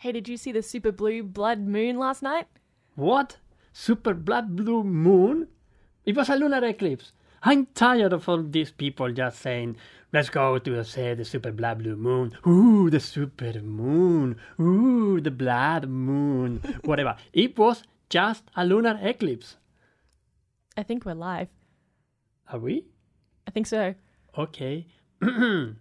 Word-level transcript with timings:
Hey, 0.00 0.12
did 0.12 0.30
you 0.30 0.38
see 0.38 0.50
the 0.50 0.62
super 0.62 0.92
blue 0.92 1.22
blood 1.22 1.60
moon 1.60 1.98
last 1.98 2.22
night? 2.22 2.46
What? 2.94 3.36
Super 3.74 4.14
blood 4.14 4.56
blue 4.56 4.82
moon? 4.82 5.48
It 6.06 6.16
was 6.16 6.30
a 6.30 6.36
lunar 6.36 6.64
eclipse. 6.64 7.12
I'm 7.42 7.66
tired 7.74 8.14
of 8.14 8.26
all 8.26 8.42
these 8.42 8.70
people 8.70 9.12
just 9.12 9.40
saying, 9.40 9.76
let's 10.10 10.30
go 10.30 10.58
to 10.58 10.84
see 10.84 11.12
the 11.12 11.26
super 11.26 11.52
blood 11.52 11.80
blue 11.80 11.96
moon. 11.96 12.32
Ooh, 12.46 12.88
the 12.88 12.98
super 12.98 13.60
moon. 13.60 14.36
Ooh, 14.58 15.20
the 15.20 15.30
blood 15.30 15.86
moon. 15.86 16.62
Whatever. 16.84 17.16
It 17.34 17.58
was 17.58 17.82
just 18.08 18.44
a 18.56 18.64
lunar 18.64 18.98
eclipse. 19.02 19.58
I 20.78 20.82
think 20.82 21.04
we're 21.04 21.12
live. 21.12 21.48
Are 22.50 22.58
we? 22.58 22.86
I 23.46 23.50
think 23.50 23.66
so. 23.66 23.94
Okay. 24.38 24.86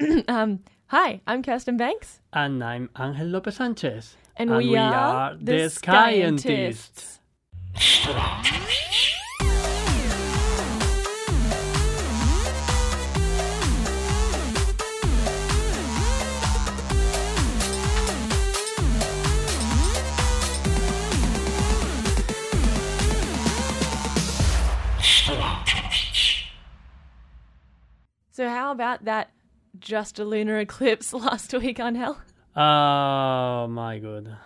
Um, 0.26 0.60
hi, 0.90 1.20
I'm 1.24 1.42
Kirsten 1.44 1.76
Banks. 1.76 2.20
And 2.32 2.64
I'm 2.64 2.90
Angel 2.98 3.26
Lopez 3.28 3.56
Sanchez. 3.56 4.16
And, 4.36 4.56
we, 4.56 4.76
are, 4.76 5.36
the 5.40 5.68
Skyentists. 5.70 7.20
So, 28.32 28.48
how 28.48 28.72
about 28.72 29.04
that 29.04 29.30
just 29.78 30.18
a 30.18 30.24
lunar 30.24 30.58
eclipse 30.58 31.12
last 31.26 31.52
week 31.54 31.80
on 31.80 31.94
Hell? 31.94 32.20
Oh 32.56 33.68
my 33.68 33.98
god. 33.98 34.36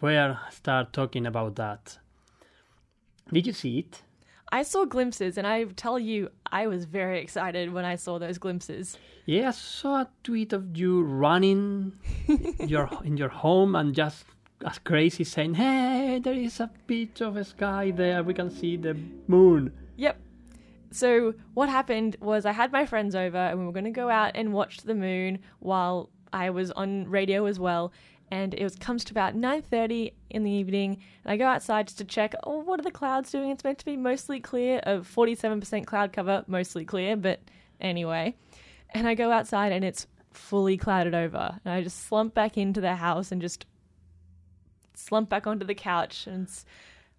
Where 0.00 0.38
start 0.50 0.92
talking 0.92 1.26
about 1.26 1.56
that? 1.56 1.98
Did 3.32 3.46
you 3.46 3.52
see 3.52 3.80
it? 3.80 4.02
I 4.50 4.62
saw 4.62 4.84
glimpses, 4.86 5.36
and 5.36 5.46
I 5.46 5.64
tell 5.64 5.98
you, 5.98 6.30
I 6.50 6.68
was 6.68 6.86
very 6.86 7.20
excited 7.20 7.72
when 7.72 7.84
I 7.84 7.96
saw 7.96 8.18
those 8.18 8.38
glimpses. 8.38 8.96
Yeah, 9.26 9.48
I 9.48 9.50
saw 9.50 10.02
a 10.02 10.08
tweet 10.22 10.54
of 10.54 10.74
you 10.76 11.02
running 11.02 11.92
your 12.60 12.88
in 13.04 13.18
your 13.18 13.28
home 13.28 13.74
and 13.74 13.94
just 13.94 14.24
as 14.64 14.78
crazy 14.78 15.24
saying, 15.24 15.54
"Hey, 15.54 16.20
there 16.22 16.32
is 16.32 16.60
a 16.60 16.70
bit 16.86 17.20
of 17.20 17.36
a 17.36 17.44
sky 17.44 17.90
there. 17.90 18.22
We 18.22 18.32
can 18.32 18.50
see 18.50 18.76
the 18.78 18.96
moon." 19.26 19.72
Yep. 19.96 20.16
So 20.90 21.34
what 21.54 21.68
happened 21.68 22.16
was 22.20 22.46
I 22.46 22.52
had 22.52 22.72
my 22.72 22.86
friends 22.86 23.14
over 23.14 23.36
and 23.36 23.58
we 23.58 23.66
were 23.66 23.72
going 23.72 23.84
to 23.84 23.90
go 23.90 24.08
out 24.08 24.32
and 24.34 24.52
watch 24.52 24.78
the 24.78 24.94
moon 24.94 25.40
while 25.58 26.10
I 26.32 26.50
was 26.50 26.70
on 26.70 27.08
radio 27.08 27.46
as 27.46 27.58
well. 27.58 27.92
And 28.30 28.52
it 28.54 28.62
was 28.62 28.76
comes 28.76 29.04
to 29.04 29.12
about 29.12 29.34
9:30 29.34 30.12
in 30.28 30.44
the 30.44 30.50
evening, 30.50 30.98
and 31.24 31.32
I 31.32 31.38
go 31.38 31.46
outside 31.46 31.86
just 31.86 31.96
to 31.98 32.04
check. 32.04 32.34
Oh, 32.44 32.58
what 32.58 32.78
are 32.78 32.82
the 32.82 32.90
clouds 32.90 33.30
doing? 33.30 33.50
It's 33.50 33.64
meant 33.64 33.78
to 33.78 33.86
be 33.86 33.96
mostly 33.96 34.38
clear, 34.38 34.80
of 34.80 35.08
47% 35.08 35.86
cloud 35.86 36.12
cover, 36.12 36.44
mostly 36.46 36.84
clear, 36.84 37.16
but 37.16 37.40
anyway. 37.80 38.34
And 38.90 39.08
I 39.08 39.14
go 39.14 39.32
outside 39.32 39.72
and 39.72 39.82
it's 39.82 40.06
fully 40.30 40.76
clouded 40.76 41.14
over, 41.14 41.58
and 41.64 41.72
I 41.72 41.82
just 41.82 42.04
slump 42.04 42.34
back 42.34 42.58
into 42.58 42.82
the 42.82 42.96
house 42.96 43.32
and 43.32 43.40
just 43.40 43.64
slump 44.94 45.30
back 45.30 45.46
onto 45.46 45.64
the 45.64 45.74
couch 45.74 46.26
and 46.26 46.46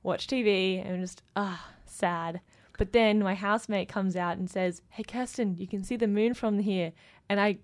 watch 0.04 0.28
TV 0.28 0.86
and 0.86 1.02
just 1.02 1.24
ah 1.36 1.72
sad. 1.86 2.40
But 2.80 2.94
then 2.94 3.20
my 3.20 3.36
housemate 3.36 3.90
comes 3.90 4.16
out 4.16 4.38
and 4.40 4.50
says, 4.50 4.82
"Hey 4.90 5.04
Kirsten, 5.04 5.56
you 5.58 5.68
can 5.68 5.84
see 5.84 5.98
the 5.98 6.08
moon 6.08 6.34
from 6.34 6.58
here," 6.60 6.94
and 7.30 7.40
I 7.40 7.58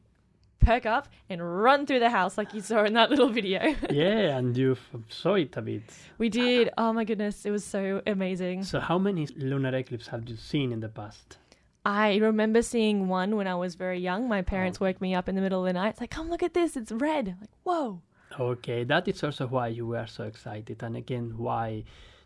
perk 0.59 0.85
up 0.85 1.07
and 1.29 1.39
run 1.63 1.85
through 1.85 1.99
the 1.99 2.09
house 2.09 2.37
like 2.37 2.53
you 2.53 2.61
saw 2.61 2.83
in 2.83 2.93
that 2.93 3.09
little 3.11 3.29
video. 3.29 3.61
yeah, 3.89 4.37
and 4.37 4.57
you 4.57 4.75
saw 5.09 5.35
it 5.35 5.55
a 5.57 5.61
bit. 5.61 5.83
we 6.17 6.27
did. 6.29 6.69
Oh 6.77 6.91
my 6.93 7.05
goodness, 7.05 7.45
it 7.45 7.51
was 7.51 7.63
so 7.63 8.01
amazing. 8.05 8.63
So, 8.63 8.79
how 8.79 8.97
many 8.97 9.25
lunar 9.37 9.73
eclipses 9.75 10.09
have 10.09 10.27
you 10.29 10.35
seen 10.37 10.71
in 10.71 10.79
the 10.81 10.89
past? 10.89 11.37
I 11.85 12.17
remember 12.17 12.61
seeing 12.63 13.07
one 13.07 13.35
when 13.37 13.47
I 13.47 13.55
was 13.55 13.75
very 13.75 13.99
young. 13.99 14.27
My 14.27 14.41
parents 14.41 14.79
Oh. 14.81 14.85
woke 14.85 14.99
me 15.01 15.13
up 15.15 15.29
in 15.29 15.35
the 15.35 15.41
middle 15.41 15.61
of 15.61 15.67
the 15.67 15.73
night. 15.79 15.89
It's 15.91 16.01
like, 16.01 16.09
"Come 16.17 16.29
look 16.29 16.43
at 16.43 16.53
this! 16.53 16.75
It's 16.75 16.91
red!" 16.91 17.29
I'm 17.29 17.39
like, 17.39 17.55
whoa. 17.63 18.01
Okay, 18.39 18.83
that 18.85 19.07
is 19.07 19.23
also 19.23 19.47
why 19.47 19.67
you 19.69 19.85
were 19.87 20.07
so 20.07 20.23
excited, 20.25 20.83
and 20.83 20.97
again, 20.97 21.37
why, 21.37 21.83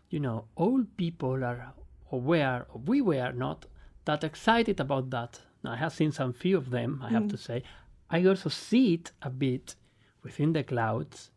you 0.08 0.18
know, 0.18 0.46
all 0.56 0.82
people 0.96 1.44
are 1.44 1.72
aware, 2.10 2.66
we 2.86 3.00
were 3.00 3.32
not 3.32 3.66
that 4.04 4.24
excited 4.24 4.80
about 4.80 5.10
that. 5.10 5.40
Now, 5.62 5.72
I 5.72 5.76
have 5.76 5.92
seen 5.92 6.12
some 6.12 6.32
few 6.32 6.56
of 6.56 6.70
them, 6.70 7.00
I 7.02 7.10
have 7.10 7.28
to 7.28 7.36
say. 7.36 7.62
I 8.10 8.24
also 8.24 8.48
see 8.48 8.94
it 8.94 9.12
a 9.22 9.30
bit 9.30 9.74
within 10.22 10.52
the 10.52 10.62
clouds. 10.64 11.30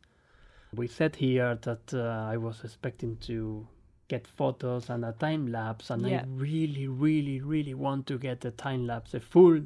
We 0.74 0.88
said 0.88 1.16
here 1.18 1.56
that 1.62 1.94
uh, 1.94 2.32
I 2.34 2.38
was 2.38 2.64
expecting 2.64 3.18
to 3.18 3.68
get 4.08 4.26
photos 4.26 4.90
and 4.90 5.06
a 5.06 5.12
time 5.12 5.52
lapse, 5.52 5.90
and 5.90 6.02
Yeah. 6.08 6.22
I 6.22 6.26
really, 6.28 6.88
really, 6.88 7.42
really 7.42 7.74
want 7.74 8.08
to 8.08 8.18
get 8.18 8.44
a 8.46 8.52
time 8.52 8.88
lapse, 8.88 9.14
a 9.14 9.20
full 9.20 9.62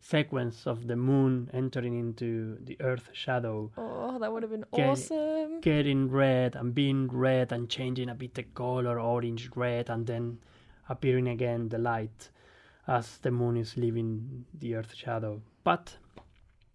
sequence 0.00 0.66
of 0.66 0.86
the 0.86 0.96
moon 0.96 1.50
entering 1.52 1.98
into 1.98 2.56
the 2.64 2.76
Earth 2.80 3.08
shadow 3.12 3.70
Oh, 3.76 4.18
that 4.18 4.32
would 4.32 4.42
have 4.42 4.52
been 4.52 4.64
Okay. 4.72 4.90
awesome. 4.90 5.60
getting 5.60 6.10
red 6.10 6.54
and 6.56 6.74
being 6.74 7.08
red 7.08 7.52
and 7.52 7.68
changing 7.68 8.08
a 8.08 8.14
bit 8.14 8.34
the 8.34 8.42
color 8.44 9.00
orange 9.00 9.50
red 9.56 9.88
and 9.90 10.06
then 10.06 10.38
appearing 10.88 11.26
again 11.28 11.68
the 11.70 11.78
light 11.78 12.30
as 12.86 13.18
the 13.18 13.30
moon 13.30 13.56
is 13.56 13.76
leaving 13.76 14.44
the 14.54 14.74
earth 14.76 14.94
shadow 14.94 15.40
but 15.64 15.96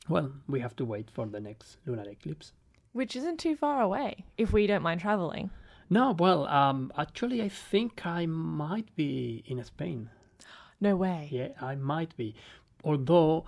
well 0.10 0.32
we 0.48 0.60
have 0.60 0.76
to 0.76 0.84
wait 0.84 1.10
for 1.10 1.26
the 1.28 1.40
next 1.40 1.78
lunar 1.86 2.04
eclipse 2.10 2.52
Which 2.92 3.16
isn't 3.16 3.40
too 3.40 3.56
far 3.56 3.82
away 3.82 4.26
if 4.38 4.52
we 4.52 4.68
don't 4.68 4.82
mind 4.84 5.00
traveling. 5.00 5.52
no 5.90 6.12
well 6.20 6.46
um 6.48 6.92
actually 6.98 7.42
i 7.42 7.48
think 7.50 8.06
i 8.06 8.26
might 8.26 8.94
be 8.98 9.42
in 9.46 9.64
spain 9.64 10.10
No 10.82 10.96
way. 10.98 11.30
yeah 11.32 11.50
i 11.62 11.76
might 11.76 12.18
be 12.18 12.36
although 12.84 13.46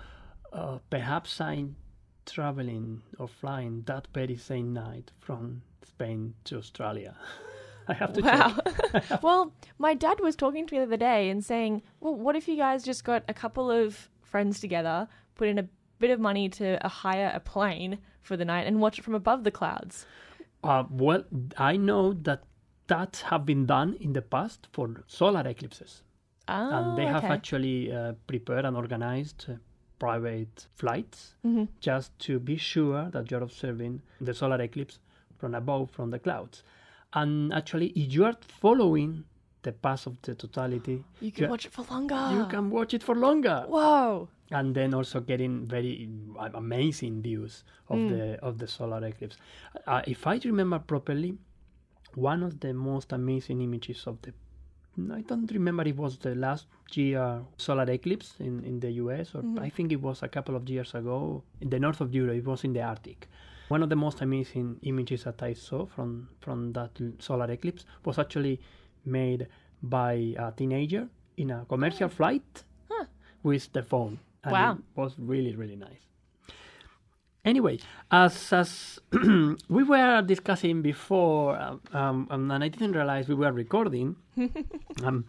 uh, 0.51 0.77
perhaps 0.89 1.39
i'm 1.41 1.75
traveling 2.25 3.01
or 3.19 3.27
flying 3.27 3.81
that 3.85 4.07
very 4.13 4.35
same 4.37 4.73
night 4.73 5.11
from 5.19 5.61
spain 5.85 6.33
to 6.43 6.57
australia 6.57 7.15
i 7.87 7.93
have 7.93 8.13
to 8.13 8.21
Wow. 8.21 8.55
check 8.91 9.21
well, 9.23 9.51
my 9.77 9.93
dad 9.93 10.19
was 10.21 10.35
talking 10.35 10.65
to 10.67 10.73
me 10.73 10.79
the 10.79 10.85
other 10.85 10.97
day 10.97 11.29
and 11.29 11.43
saying, 11.43 11.81
well, 11.99 12.13
what 12.15 12.35
if 12.35 12.47
you 12.47 12.55
guys 12.55 12.83
just 12.83 13.03
got 13.03 13.23
a 13.27 13.33
couple 13.33 13.69
of 13.71 14.07
friends 14.21 14.59
together, 14.59 15.07
put 15.35 15.47
in 15.47 15.57
a 15.59 15.67
bit 15.99 16.11
of 16.11 16.19
money 16.19 16.47
to 16.49 16.83
uh, 16.85 16.87
hire 16.87 17.31
a 17.33 17.39
plane 17.39 17.97
for 18.21 18.37
the 18.37 18.45
night 18.45 18.67
and 18.67 18.79
watch 18.79 18.99
it 18.99 19.03
from 19.03 19.15
above 19.15 19.43
the 19.43 19.51
clouds? 19.51 20.05
Uh, 20.63 20.83
well, 20.89 21.23
I 21.57 21.75
know 21.75 22.13
that 22.13 22.43
that 22.87 23.23
have 23.29 23.45
been 23.45 23.65
done 23.65 23.95
in 23.99 24.13
the 24.13 24.21
past 24.21 24.67
for 24.71 25.03
solar 25.07 25.45
eclipses, 25.47 26.03
Oh, 26.47 26.69
and 26.77 26.97
they 26.97 27.05
have 27.05 27.23
okay. 27.23 27.33
actually 27.33 27.91
uh, 27.91 28.13
prepared 28.27 28.65
and 28.65 28.75
organized 28.75 29.45
uh, 29.49 29.53
private 29.99 30.67
flights 30.75 31.35
Mm-hmm. 31.45 31.65
just 31.79 32.17
to 32.19 32.39
be 32.39 32.57
sure 32.57 33.09
that 33.11 33.31
you're 33.31 33.43
observing 33.43 34.01
the 34.19 34.33
solar 34.33 34.61
eclipse 34.61 34.99
from 35.37 35.55
above, 35.55 35.91
from 35.91 36.09
the 36.11 36.19
clouds. 36.19 36.63
And 37.13 37.53
actually, 37.53 37.87
if 37.95 38.11
you 38.13 38.25
are 38.25 38.35
following 38.41 39.23
the 39.61 39.71
path 39.71 40.07
of 40.07 40.21
the 40.23 40.35
totality, 40.35 41.03
You 41.21 41.31
can 41.31 41.49
watch 41.49 41.65
it 41.65 41.71
for 41.71 41.85
longer. 41.89 42.29
you 42.33 42.45
can 42.47 42.69
watch 42.69 42.93
it 42.93 43.03
for 43.03 43.15
longer. 43.15 43.63
Whoa. 43.67 44.27
and 44.51 44.75
then 44.75 44.93
also 44.93 45.19
getting 45.21 45.65
very 45.65 46.09
uh, 46.37 46.49
amazing 46.53 47.21
views 47.21 47.63
of 47.89 47.97
Mm. 47.99 48.09
the 48.09 48.23
of 48.47 48.57
the 48.59 48.67
solar 48.67 49.01
eclipse. 49.05 49.37
Uh, 49.87 50.01
if 50.05 50.27
I 50.27 50.39
remember 50.43 50.79
properly, 50.79 51.37
one 52.15 52.43
of 52.43 52.59
the 52.59 52.73
most 52.73 53.13
amazing 53.13 53.61
images 53.61 54.05
of 54.05 54.21
the 54.21 54.33
I 55.11 55.21
don't 55.21 55.51
remember 55.51 55.83
it 55.87 55.97
was 55.97 56.17
the 56.17 56.35
last 56.35 56.67
year 56.91 57.41
solar 57.57 57.89
eclipse 57.89 58.35
in, 58.39 58.63
in 58.63 58.79
the 58.79 58.91
US 58.91 59.33
or 59.33 59.41
mm-hmm. 59.41 59.59
I 59.59 59.69
think 59.69 59.91
it 59.91 60.01
was 60.01 60.21
a 60.21 60.27
couple 60.27 60.55
of 60.55 60.69
years 60.69 60.93
ago 60.93 61.43
in 61.61 61.69
the 61.69 61.79
north 61.79 62.01
of 62.01 62.13
Europe. 62.13 62.37
It 62.37 62.45
was 62.45 62.63
in 62.63 62.73
the 62.73 62.81
Arctic. 62.81 63.27
One 63.69 63.81
of 63.81 63.89
the 63.89 63.95
most 63.95 64.21
amazing 64.21 64.77
images 64.83 65.23
that 65.23 65.41
I 65.41 65.53
saw 65.53 65.85
from 65.87 66.29
from 66.41 66.73
that 66.73 66.91
solar 67.19 67.49
eclipse 67.49 67.85
was 68.05 68.19
actually 68.19 68.59
made 69.05 69.47
by 69.81 70.35
a 70.37 70.51
teenager 70.51 71.07
in 71.37 71.51
a 71.51 71.65
commercial 71.65 72.05
oh. 72.05 72.09
flight 72.09 72.63
with 73.41 73.71
the 73.73 73.83
phone. 73.83 74.19
And 74.43 74.51
Wow. 74.51 74.73
It 74.73 74.79
was 74.95 75.15
really, 75.17 75.55
really 75.55 75.75
nice. 75.75 76.12
Anyway, 77.45 77.77
as 78.09 78.53
as 78.53 78.99
we 79.69 79.83
were 79.83 80.21
discussing 80.21 80.81
before, 80.81 81.57
um, 81.91 82.27
um, 82.31 82.51
and 82.51 82.63
I 82.63 82.69
didn't 82.69 82.93
realize 82.93 83.27
we 83.27 83.35
were 83.35 83.51
recording. 83.51 84.15
um, 85.03 85.25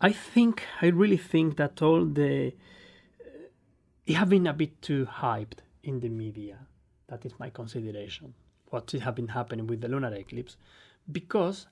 I 0.00 0.10
think 0.12 0.62
I 0.82 0.88
really 0.88 1.16
think 1.16 1.56
that 1.58 1.80
all 1.80 2.04
the 2.04 2.52
it 4.06 4.14
have 4.14 4.28
been 4.28 4.46
a 4.46 4.52
bit 4.52 4.82
too 4.82 5.06
hyped 5.06 5.58
in 5.84 6.00
the 6.00 6.08
media. 6.08 6.58
That 7.08 7.24
is 7.24 7.32
my 7.38 7.50
consideration. 7.50 8.34
What 8.70 8.90
has 8.90 9.14
been 9.14 9.28
happening 9.28 9.66
with 9.68 9.80
the 9.80 9.88
lunar 9.88 10.12
eclipse, 10.12 10.56
because 11.10 11.66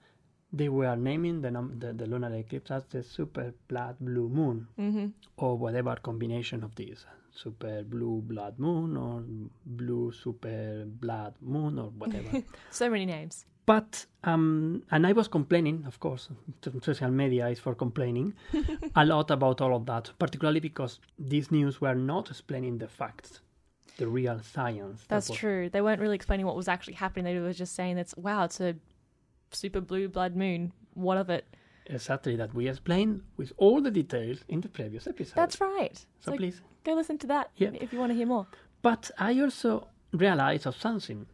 they 0.52 0.68
were 0.68 0.94
naming 0.94 1.42
the, 1.42 1.50
num- 1.50 1.76
the, 1.80 1.92
the 1.92 2.06
lunar 2.06 2.32
eclipse 2.34 2.70
as 2.70 2.84
the 2.86 3.02
super 3.02 3.52
blood 3.66 3.96
blue 4.00 4.28
moon 4.28 4.68
Mm-hmm. 4.78 5.06
or 5.36 5.58
whatever 5.58 5.96
combination 5.96 6.62
of 6.62 6.76
these. 6.76 7.04
Super 7.34 7.82
blue 7.82 8.22
blood 8.22 8.58
moon 8.58 8.96
or 8.96 9.22
blue 9.66 10.12
super 10.12 10.84
blood 10.86 11.34
moon 11.40 11.78
or 11.78 11.90
whatever. 11.98 12.42
So 12.70 12.88
many 12.90 13.06
names. 13.06 13.44
but 13.66 14.06
um, 14.24 14.82
and 14.90 15.06
I 15.06 15.12
was 15.12 15.28
complaining, 15.28 15.84
of 15.86 15.98
course, 16.00 16.28
social 16.82 17.10
media 17.10 17.48
is 17.48 17.58
for 17.58 17.74
complaining 17.74 18.34
a 18.96 19.04
lot 19.04 19.30
about 19.30 19.60
all 19.60 19.74
of 19.74 19.86
that, 19.86 20.10
particularly 20.18 20.60
because 20.60 21.00
these 21.18 21.50
news 21.50 21.80
were 21.80 21.94
not 21.94 22.30
explaining 22.30 22.78
the 22.78 22.88
facts, 22.88 23.40
the 23.98 24.06
real 24.06 24.38
science. 24.40 25.00
that 25.02 25.08
That's 25.08 25.28
was- 25.30 25.38
true. 25.38 25.68
They 25.70 25.80
weren't 25.80 26.00
really 26.00 26.14
explaining 26.14 26.46
what 26.46 26.56
was 26.56 26.68
actually 26.68 26.94
happening. 26.94 27.24
They 27.24 27.40
were 27.40 27.52
just 27.52 27.74
saying 27.74 27.96
that's 27.96 28.16
wow, 28.16 28.44
it's 28.44 28.60
a 28.60 28.74
super 29.50 29.80
blue 29.80 30.08
blood 30.08 30.36
moon. 30.36 30.72
What 30.94 31.18
of 31.18 31.28
it? 31.30 31.44
Exactly 31.86 32.36
that 32.36 32.54
we 32.54 32.68
explained 32.68 33.22
with 33.36 33.52
all 33.56 33.80
the 33.82 33.90
details 33.90 34.38
in 34.48 34.60
the 34.62 34.68
previous 34.68 35.06
episode. 35.06 35.34
That's 35.36 35.60
right. 35.60 35.96
so 36.20 36.30
So 36.30 36.36
please. 36.36 36.62
Go 36.84 36.94
listen 36.94 37.18
to 37.18 37.26
that 37.26 37.50
Yeah. 37.56 37.70
if 37.74 37.92
you 37.92 37.98
want 37.98 38.10
to 38.12 38.16
hear 38.16 38.26
more. 38.26 38.46
But 38.82 39.10
I 39.18 39.40
also 39.40 39.88
realized 40.12 40.66
of 40.66 40.76
something, 40.76 41.26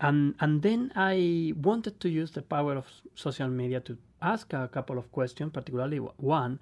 and 0.00 0.34
and 0.40 0.62
then 0.62 0.92
I 0.94 1.52
wanted 1.56 1.98
to 2.00 2.08
use 2.08 2.30
the 2.32 2.42
power 2.42 2.76
of 2.76 2.86
social 3.14 3.48
media 3.48 3.80
to 3.80 3.96
ask 4.20 4.52
a 4.52 4.68
couple 4.68 4.98
of 4.98 5.10
questions, 5.12 5.52
particularly 5.52 5.98
one, 5.98 6.58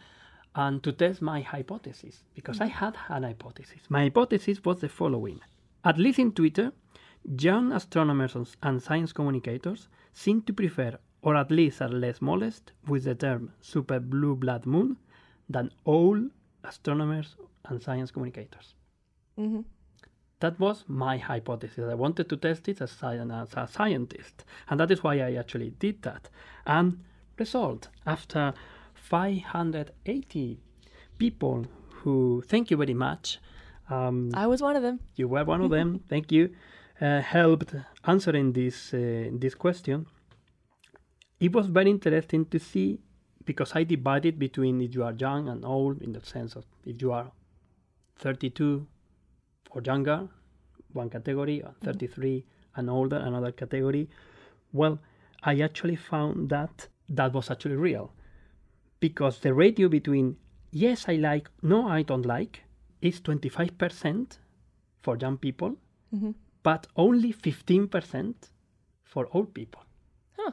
and 0.55 0.83
to 0.83 0.93
test 0.93 1.21
my 1.23 1.41
hypothesis 1.41 2.25
because 2.35 2.61
I 2.61 2.69
mm. 2.69 2.73
had 2.83 2.95
an 3.09 3.25
hypothesis. 3.25 3.81
My 3.89 4.03
hypothesis 4.03 4.65
was 4.65 4.81
the 4.81 4.89
following: 4.89 5.41
at 5.85 5.99
least 5.99 6.19
in 6.19 6.33
Twitter, 6.33 6.73
young 7.39 7.73
astronomers 7.73 8.37
and- 8.37 8.57
and 8.63 8.83
science 8.83 9.13
communicators 9.13 9.89
seem 10.13 10.43
to 10.43 10.53
prefer, 10.53 10.99
or 11.23 11.35
at 11.37 11.51
least 11.51 11.83
are 11.83 11.89
less 11.89 12.23
molest 12.23 12.73
with 12.87 13.05
the 13.05 13.15
term 13.15 13.51
super 13.61 14.01
blue 14.01 14.37
blood 14.37 14.65
moon 14.67 14.97
than 15.51 15.71
old 15.85 16.31
astronomers 16.65 17.37
and 17.71 17.83
science 17.83 18.11
communicators. 18.11 18.75
hmm 19.37 19.61
That 20.41 20.59
was 20.61 20.85
my 20.87 21.17
hypothesis. 21.19 21.85
I 21.91 21.95
wanted 21.95 22.29
to 22.29 22.37
test 22.37 22.69
it 22.69 22.81
as, 22.81 22.93
as 23.03 23.55
a 23.55 23.67
scientist, 23.77 24.45
and 24.69 24.79
that 24.81 24.91
is 24.91 25.03
why 25.03 25.15
I 25.29 25.35
actually 25.35 25.71
did 25.79 26.03
that. 26.03 26.29
And 26.67 27.01
result 27.39 27.89
after 28.05 28.53
580 28.95 30.59
people 31.19 31.67
who, 32.03 32.43
thank 32.47 32.71
you 32.71 32.77
very 32.77 32.95
much, 32.95 33.39
um, 33.89 34.31
I 34.35 34.47
was 34.47 34.61
one 34.63 34.77
of 34.77 34.83
them. 34.83 35.01
you 35.15 35.29
were 35.29 35.45
one 35.45 35.61
of 35.61 35.71
them. 35.71 36.01
Thank 36.09 36.33
you. 36.33 36.51
Uh, 37.01 37.21
helped 37.21 37.75
answering 38.05 38.53
this 38.53 38.93
uh, 38.95 39.29
this 39.33 39.55
question. 39.55 40.07
It 41.39 41.53
was 41.53 41.67
very 41.67 41.91
interesting 41.91 42.47
to 42.47 42.59
see 42.59 42.99
because 43.45 43.77
I 43.77 43.85
divided 43.85 44.39
between 44.39 44.81
if 44.81 44.95
you 44.95 45.05
are 45.05 45.13
young 45.13 45.49
and 45.49 45.65
old 45.65 46.03
in 46.03 46.13
the 46.13 46.21
sense 46.25 46.57
of 46.57 46.65
if 46.85 47.01
you 47.03 47.13
are 47.13 47.31
32 48.19 48.87
or 49.71 49.83
younger, 49.83 50.29
one 50.93 51.11
category, 51.11 51.63
or 51.63 51.75
33 51.83 52.45
and 52.77 52.91
older, 52.91 53.17
another 53.17 53.53
category. 53.53 54.09
Well, 54.73 54.99
I 55.43 55.61
actually 55.61 55.97
found 55.97 56.49
that 56.51 56.89
that 57.09 57.33
was 57.33 57.51
actually 57.51 57.77
real 57.77 58.13
because 59.01 59.41
the 59.41 59.53
ratio 59.55 59.89
between 59.89 60.37
yes, 60.73 61.07
I 61.09 61.17
like, 61.17 61.49
no, 61.63 61.89
I 61.89 62.03
don't 62.03 62.27
like 62.27 62.63
is 63.01 63.21
25% 63.21 64.39
for 65.03 65.17
young 65.17 65.37
people, 65.39 65.77
hmm 66.11 66.33
but 66.63 66.89
only 66.97 67.33
15% 67.33 68.35
for 69.05 69.29
old 69.33 69.55
people. 69.55 69.83
Huh. 70.37 70.51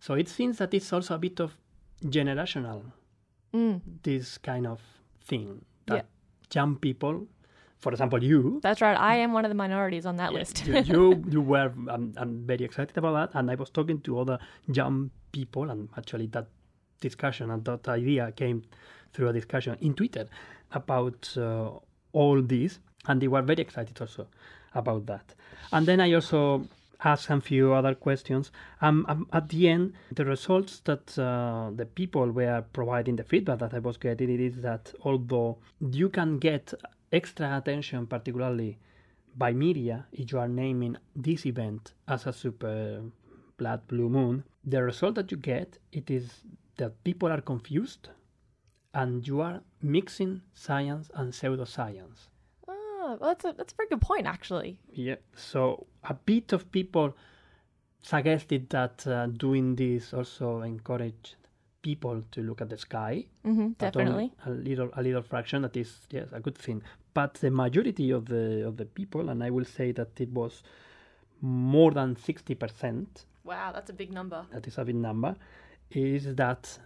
So 0.00 0.14
it 0.14 0.28
seems 0.28 0.58
that 0.58 0.74
it's 0.74 0.92
also 0.92 1.14
a 1.14 1.18
bit 1.18 1.38
of 1.40 1.56
generational, 2.04 2.82
Mm. 3.52 3.80
this 4.02 4.38
kind 4.38 4.66
of 4.66 4.80
thing. 5.20 5.64
That 5.86 5.94
Yeah. 5.94 6.02
Young 6.52 6.76
people, 6.76 7.26
for 7.78 7.92
example, 7.92 8.22
you, 8.22 8.60
That's 8.62 8.80
right. 8.80 8.96
I 8.98 9.16
am 9.16 9.32
one 9.32 9.44
of 9.44 9.50
the 9.50 9.54
minorities 9.54 10.06
on 10.06 10.16
that 10.16 10.32
yeah, 10.32 10.38
list. 10.38 10.66
you, 10.66 10.80
you, 10.84 11.24
you 11.28 11.40
were, 11.40 11.72
um, 11.90 12.12
I'm 12.16 12.46
very 12.46 12.64
excited 12.64 12.96
about 12.96 13.32
that. 13.32 13.38
And 13.38 13.50
I 13.50 13.54
was 13.54 13.70
talking 13.70 14.00
to 14.02 14.18
other 14.18 14.38
young 14.66 15.10
people, 15.32 15.70
and 15.70 15.88
actually 15.96 16.26
that 16.28 16.46
discussion 17.00 17.50
and 17.50 17.64
that 17.64 17.86
idea 17.88 18.32
came 18.32 18.62
through 19.12 19.28
a 19.28 19.32
discussion 19.32 19.76
in 19.80 19.94
Twitter 19.94 20.26
about 20.72 21.32
uh, 21.36 21.70
all 22.12 22.42
this, 22.42 22.78
and 23.06 23.20
they 23.20 23.28
were 23.28 23.42
very 23.42 23.60
excited 23.60 24.00
also 24.00 24.26
about 24.74 25.06
that. 25.06 25.34
And 25.72 25.86
then 25.86 26.00
I 26.00 26.12
also 26.12 26.66
asked 27.04 27.30
a 27.30 27.40
few 27.40 27.72
other 27.72 27.94
questions. 27.94 28.50
Um, 28.80 29.04
um, 29.08 29.28
at 29.32 29.48
the 29.48 29.68
end, 29.68 29.94
the 30.12 30.24
results 30.24 30.80
that 30.84 31.18
uh, 31.18 31.70
the 31.74 31.86
people 31.86 32.30
were 32.30 32.64
providing, 32.72 33.16
the 33.16 33.24
feedback 33.24 33.58
that 33.60 33.74
I 33.74 33.78
was 33.78 33.96
getting, 33.96 34.30
it 34.30 34.40
is 34.40 34.62
that 34.62 34.92
although 35.02 35.58
you 35.80 36.08
can 36.08 36.38
get 36.38 36.72
extra 37.12 37.56
attention, 37.56 38.06
particularly 38.06 38.78
by 39.36 39.52
media, 39.52 40.06
if 40.12 40.32
you 40.32 40.38
are 40.38 40.48
naming 40.48 40.96
this 41.14 41.46
event 41.46 41.92
as 42.08 42.26
a 42.26 42.32
super 42.32 43.02
blood 43.58 43.86
blue 43.88 44.08
moon, 44.08 44.44
the 44.64 44.82
result 44.82 45.14
that 45.14 45.30
you 45.30 45.36
get 45.36 45.78
it 45.92 46.10
is 46.10 46.42
that 46.76 47.02
people 47.04 47.30
are 47.30 47.40
confused 47.40 48.08
and 48.94 49.26
you 49.26 49.40
are 49.40 49.60
mixing 49.82 50.40
science 50.54 51.10
and 51.14 51.32
pseudoscience. 51.32 52.28
Oh, 53.06 53.16
well, 53.20 53.30
that's 53.30 53.44
a 53.44 53.52
that's 53.56 53.72
a 53.72 53.76
very 53.76 53.88
good 53.88 54.00
point, 54.00 54.26
actually. 54.26 54.78
Yeah. 54.92 55.16
So 55.34 55.86
a 56.04 56.14
bit 56.14 56.52
of 56.52 56.70
people 56.72 57.14
suggested 58.02 58.70
that 58.70 59.06
uh, 59.06 59.26
doing 59.26 59.76
this 59.76 60.12
also 60.12 60.60
encouraged 60.60 61.36
people 61.82 62.22
to 62.32 62.40
look 62.42 62.60
at 62.60 62.68
the 62.68 62.78
sky. 62.78 63.24
hmm 63.44 63.68
definitely. 63.78 64.32
a 64.44 64.50
little 64.50 64.90
a 64.94 65.02
little 65.02 65.22
fraction 65.22 65.62
that 65.62 65.76
is 65.76 65.90
yes 66.10 66.28
a 66.32 66.40
good 66.40 66.58
thing. 66.58 66.82
But 67.14 67.34
the 67.34 67.50
majority 67.50 68.10
of 68.10 68.26
the 68.26 68.66
of 68.66 68.76
the 68.76 68.84
people, 68.84 69.30
and 69.30 69.42
I 69.42 69.50
will 69.50 69.64
say 69.64 69.92
that 69.92 70.20
it 70.20 70.30
was 70.30 70.62
more 71.40 71.92
than 71.92 72.16
sixty 72.16 72.54
percent. 72.54 73.24
Wow, 73.44 73.70
that's 73.72 73.90
a 73.90 73.92
big 73.92 74.12
number. 74.12 74.44
That 74.52 74.66
is 74.66 74.78
a 74.78 74.84
big 74.84 74.96
number. 74.96 75.36
Is 75.90 76.34
that 76.34 76.78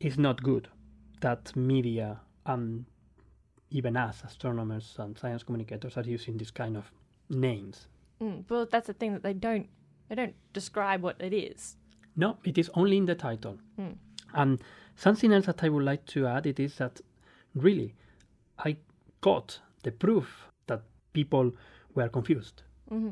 is 0.00 0.18
not 0.18 0.42
good. 0.42 0.68
That 1.20 1.54
media 1.56 2.20
and 2.46 2.84
even 3.70 3.96
us 3.96 4.22
astronomers 4.24 4.96
and 4.98 5.18
science 5.18 5.42
communicators 5.42 5.96
are 5.96 6.02
using 6.02 6.36
this 6.36 6.50
kind 6.50 6.76
of 6.76 6.90
names. 7.28 7.88
Mm, 8.22 8.44
well, 8.48 8.66
that's 8.70 8.86
the 8.86 8.94
thing 8.94 9.12
that 9.12 9.22
they 9.22 9.34
don't 9.34 9.68
they 10.08 10.14
don't 10.14 10.34
describe 10.52 11.02
what 11.02 11.16
it 11.20 11.34
is. 11.34 11.76
No, 12.16 12.38
it 12.44 12.56
is 12.58 12.70
only 12.74 12.96
in 12.96 13.04
the 13.04 13.14
title. 13.14 13.58
Hmm. 13.76 13.92
And 14.34 14.60
something 14.96 15.32
else 15.32 15.46
that 15.46 15.62
I 15.62 15.68
would 15.68 15.84
like 15.84 16.04
to 16.06 16.26
add 16.26 16.46
it 16.46 16.58
is 16.58 16.76
that 16.76 17.00
really 17.54 17.94
I 18.58 18.76
got 19.20 19.60
the 19.82 19.92
proof 19.92 20.48
that 20.66 20.82
people 21.12 21.52
were 21.94 22.08
confused, 22.08 22.62
hmm 22.88 23.10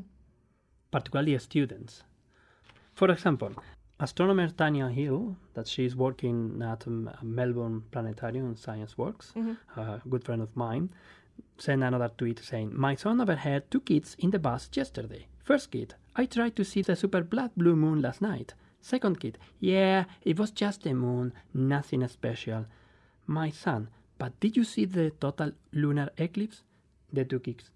particularly 0.91 1.39
students. 1.39 2.03
For 2.95 3.11
example, 3.11 3.53
astronomer 3.99 4.49
Tanya 4.51 4.89
Hill, 4.89 5.37
that 5.55 5.67
she's 5.67 5.97
working 5.97 6.63
at 6.63 6.87
um, 6.87 7.11
Melbourne 7.23 7.85
Planetarium 7.91 8.57
Science 8.57 8.99
Works, 8.99 9.33
hmm 9.33 9.55
a 9.77 10.01
good 10.09 10.25
friend 10.25 10.43
of 10.43 10.55
mine, 10.57 10.91
sent 11.59 11.83
another 11.83 12.11
tweet 12.17 12.39
saying, 12.39 12.73
My 12.75 12.95
son 12.95 13.21
overheard 13.21 13.71
two 13.71 13.81
kids 13.81 14.17
in 14.19 14.31
the 14.31 14.39
bus 14.39 14.69
yesterday. 14.73 15.27
First 15.43 15.71
kid, 15.71 15.95
I 16.15 16.27
tried 16.27 16.57
to 16.57 16.65
see 16.65 16.83
the 16.83 16.97
super 16.97 17.23
blood 17.23 17.53
blue 17.57 17.77
moon 17.77 18.03
last 18.03 18.21
night. 18.21 18.55
Second 18.81 19.21
kid, 19.21 19.39
yeah, 19.61 20.05
it 20.23 20.39
was 20.39 20.51
just 20.51 20.87
a 20.87 20.95
moon, 20.95 21.33
nothing 21.55 22.07
special. 22.09 22.67
My 23.27 23.51
son, 23.51 23.89
but 24.19 24.39
did 24.41 24.57
you 24.57 24.65
see 24.65 24.85
the 24.85 25.11
total 25.11 25.53
lunar 25.73 26.11
eclipse? 26.19 26.63
The 27.13 27.25
two 27.25 27.41
kids, 27.41 27.71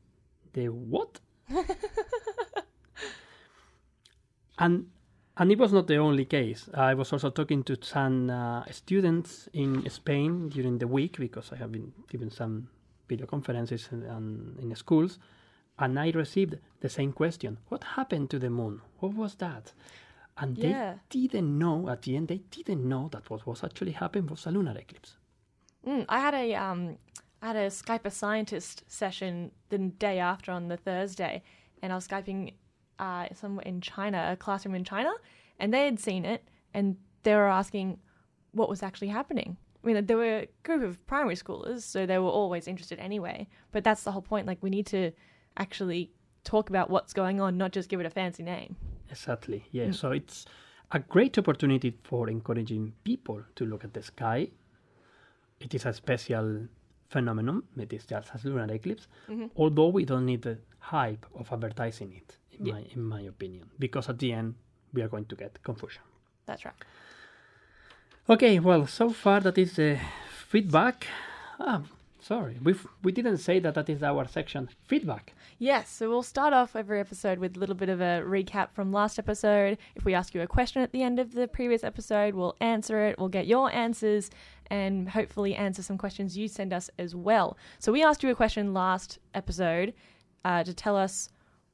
the 0.53 0.69
what? 0.69 1.21
and 4.59 4.87
and 5.37 5.51
it 5.53 5.59
was 5.59 5.73
not 5.73 5.87
the 5.87 5.97
only 5.97 6.25
case. 6.25 6.69
I 6.75 6.95
was 6.95 7.13
also 7.13 7.31
talking 7.31 7.63
to 7.65 7.77
some 7.83 8.31
uh, 8.31 8.65
students 8.71 9.49
in 9.53 9.89
Spain 9.91 10.49
during 10.49 10.79
the 10.79 10.87
week 10.87 11.19
because 11.19 11.53
I 11.53 11.57
have 11.57 11.73
been 11.73 11.93
given 12.11 12.31
some 12.31 12.69
video 13.09 13.27
conferences 13.27 13.89
in, 13.93 14.09
um, 14.09 14.57
in 14.61 14.75
schools, 14.77 15.19
and 15.79 15.99
I 15.99 16.11
received 16.11 16.57
the 16.81 16.89
same 16.89 17.13
question: 17.13 17.59
What 17.69 17.85
happened 17.85 18.31
to 18.31 18.39
the 18.39 18.51
moon? 18.51 18.81
What 18.99 19.15
was 19.15 19.35
that? 19.37 19.73
And 20.39 20.57
Yeah. 20.59 20.95
they 21.11 21.19
didn't 21.27 21.59
know 21.59 21.89
at 21.89 22.03
the 22.03 22.17
end. 22.17 22.29
They 22.29 22.43
didn't 22.51 22.89
know 22.89 23.09
that 23.13 23.29
what 23.31 23.47
was 23.47 23.63
actually 23.65 23.93
happening 23.93 24.27
was 24.29 24.47
a 24.47 24.51
lunar 24.51 24.77
eclipse. 24.79 25.17
Mm, 25.87 26.05
I 26.09 26.21
had 26.21 26.35
a 26.35 26.55
um, 26.55 26.97
I 27.43 27.47
had 27.49 27.57
a 27.57 27.67
Skype 27.71 28.05
a 28.05 28.11
scientist 28.11 28.85
session 28.89 29.51
the 29.71 29.79
day 29.79 30.19
after 30.19 30.53
on 30.53 30.69
the 30.69 30.77
Thursday, 30.77 31.43
and 31.83 31.93
I 31.93 31.95
was 31.97 32.07
skyping 32.07 32.53
uh, 33.01 33.27
somewhere 33.35 33.65
in 33.73 33.81
China, 33.81 34.19
a 34.33 34.37
classroom 34.37 34.75
in 34.75 34.85
China, 34.85 35.13
and 35.59 35.73
they 35.75 35.85
had 35.85 35.99
seen 35.99 36.25
it, 36.25 36.43
and 36.75 36.97
they 37.25 37.35
were 37.35 37.49
asking 37.63 37.99
what 38.53 38.69
was 38.69 38.83
actually 38.83 39.09
happening. 39.09 39.57
I 39.83 39.87
mean, 39.87 40.07
there 40.07 40.17
were 40.17 40.39
a 40.41 40.49
group 40.63 40.83
of 40.83 40.95
primary 41.07 41.37
schoolers, 41.37 41.83
so 41.83 41.99
they 42.07 42.19
were 42.19 42.35
always 42.41 42.69
interested 42.69 42.99
anyway. 42.99 43.49
But 43.73 43.83
that's 43.85 44.03
the 44.05 44.13
whole 44.13 44.27
point. 44.33 44.47
Like, 44.47 44.59
we 44.63 44.71
need 44.71 44.87
to 44.89 45.13
actually 45.57 46.03
talk 46.45 46.69
about 46.69 46.91
what's 46.91 47.13
going 47.15 47.41
on, 47.41 47.57
not 47.57 47.73
just 47.73 47.89
give 47.89 48.01
it 48.01 48.07
a 48.07 48.11
fancy 48.11 48.43
name. 48.43 48.77
Exactly. 49.11 49.65
Yeah. 49.71 49.91
So 49.93 50.13
it's 50.13 50.45
a 50.93 50.99
great 50.99 51.39
opportunity 51.39 51.91
for 52.05 52.29
encouraging 52.29 52.93
people 53.05 53.43
to 53.57 53.65
look 53.65 53.85
at 53.85 53.93
the 53.95 54.03
sky. 54.03 54.51
It 55.61 55.75
is 55.75 55.85
a 55.87 55.93
special 55.93 56.67
phenomenon. 57.09 57.63
It 57.77 57.93
is 57.93 58.05
just 58.07 58.29
a 58.35 58.39
lunar 58.49 58.73
eclipse, 58.73 59.07
Mhm. 59.29 59.51
although 59.57 59.89
we 59.89 60.05
don't 60.05 60.27
need 60.27 60.43
the 60.43 60.59
hype 60.79 61.27
of 61.35 61.53
advertising 61.53 62.13
it, 62.21 62.39
Yeah. 62.61 62.75
my 62.75 62.85
in 62.95 63.03
my 63.03 63.21
opinion, 63.23 63.71
because 63.79 64.09
at 64.09 64.19
the 64.19 64.33
end 64.33 64.55
we 64.93 65.03
are 65.03 65.09
going 65.09 65.27
to 65.27 65.37
get 65.37 65.63
confusion. 65.63 66.03
That's 66.47 66.65
right. 66.65 66.75
Okay, 68.29 68.59
well, 68.61 68.87
so 68.87 69.11
far 69.11 69.41
that 69.41 69.59
is 69.59 69.77
the 69.77 69.99
feedback. 70.49 71.07
Ah, 71.59 71.83
sorry, 72.21 72.59
we 72.63 72.75
we 73.03 73.13
didn't 73.13 73.39
say 73.39 73.59
that 73.61 73.75
that 73.75 73.89
is 73.89 74.03
our 74.03 74.27
section 74.29 74.69
feedback. 74.87 75.35
Yes, 75.59 75.91
so 75.91 76.09
we'll 76.09 76.23
start 76.23 76.53
off 76.53 76.77
every 76.77 77.01
episode 77.01 77.39
with 77.39 77.57
a 77.57 77.61
little 77.61 77.75
bit 77.75 77.89
of 77.89 78.01
a 78.01 78.23
recap 78.25 78.71
from 78.73 78.93
last 78.93 79.19
episode. 79.19 79.79
If 79.95 80.05
we 80.05 80.15
ask 80.15 80.35
you 80.35 80.41
a 80.43 80.47
question 80.47 80.83
at 80.83 80.93
the 80.93 81.03
end 81.03 81.19
of 81.19 81.33
the 81.35 81.49
previous 81.49 81.85
episode, 81.85 82.35
we'll 82.35 82.57
answer 82.61 83.05
it, 83.07 83.19
we'll 83.19 83.29
get 83.29 83.47
your 83.47 83.73
answers, 83.75 84.31
and 84.71 85.09
hopefully 85.09 85.55
answer 85.55 85.83
some 85.83 85.99
questions 85.99 86.39
you 86.39 86.49
send 86.49 86.73
us 86.73 86.89
as 86.99 87.15
well. 87.15 87.57
So 87.79 87.93
we 87.93 88.03
asked 88.03 88.23
you 88.23 88.31
a 88.31 88.35
question 88.35 88.73
last 88.73 89.19
episode 89.35 89.93
uh, 90.45 90.63
to 90.65 90.73
tell 90.73 90.97
us 90.97 91.29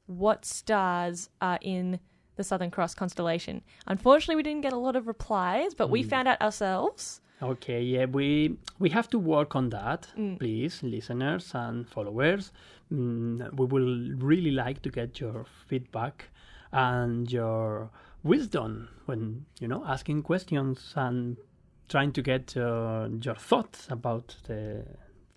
what 0.07 0.43
stars 0.45 1.29
are 1.41 1.59
in 1.61 1.99
the 2.35 2.43
Southern 2.43 2.71
Cross 2.71 2.95
constellation. 2.95 3.61
Unfortunately, 3.87 4.35
we 4.35 4.43
didn't 4.43 4.61
get 4.61 4.73
a 4.73 4.77
lot 4.77 4.95
of 4.95 5.07
replies, 5.07 5.73
but 5.73 5.89
we 5.89 6.03
found 6.03 6.27
out 6.27 6.41
ourselves. 6.41 7.21
Okay, 7.41 7.81
yeah, 7.83 8.05
we 8.05 8.57
we 8.79 8.89
have 8.89 9.07
to 9.09 9.19
work 9.19 9.55
on 9.55 9.69
that, 9.69 10.07
Mm. 10.17 10.39
please, 10.39 10.81
listeners 10.81 11.51
and 11.53 11.87
followers. 11.87 12.51
Mm, 12.91 13.53
we 13.55 13.65
will 13.65 14.11
really 14.17 14.51
like 14.51 14.81
to 14.81 14.89
get 14.89 15.19
your 15.19 15.45
feedback 15.67 16.29
and 16.71 17.31
your 17.31 17.89
wisdom 18.23 18.89
when 19.05 19.45
you 19.59 19.67
know 19.67 19.83
asking 19.85 20.23
questions 20.23 20.93
and 20.95 21.37
trying 21.89 22.11
to 22.13 22.21
get 22.21 22.57
uh, 22.57 23.07
your 23.21 23.35
thoughts 23.35 23.87
about 23.89 24.35
the 24.47 24.83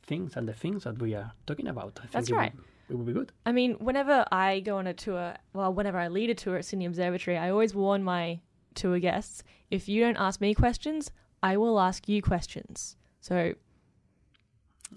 things 0.02 0.36
and 0.36 0.48
the 0.48 0.54
things 0.54 0.84
that 0.84 0.98
we 0.98 1.14
are 1.14 1.32
talking 1.46 1.68
about. 1.68 2.00
I 2.02 2.06
That's 2.10 2.30
right. 2.30 2.54
Will, 2.54 2.64
it 2.90 2.96
will 2.98 3.04
be 3.04 3.12
good. 3.12 3.32
I 3.46 3.52
mean, 3.52 3.74
whenever 3.74 4.24
I 4.32 4.60
go 4.60 4.76
on 4.78 4.86
a 4.86 4.92
tour, 4.94 5.34
well, 5.52 5.72
whenever 5.72 5.98
I 5.98 6.08
lead 6.08 6.28
a 6.30 6.34
tour 6.34 6.56
at 6.56 6.64
Sydney 6.64 6.86
Observatory, 6.86 7.38
I 7.38 7.48
always 7.50 7.74
warn 7.74 8.02
my 8.04 8.40
tour 8.74 8.98
guests 8.98 9.42
if 9.70 9.88
you 9.88 10.00
don't 10.02 10.16
ask 10.16 10.40
me 10.40 10.52
questions, 10.54 11.10
I 11.42 11.56
will 11.56 11.78
ask 11.80 12.08
you 12.08 12.20
questions. 12.22 12.96
So 13.20 13.54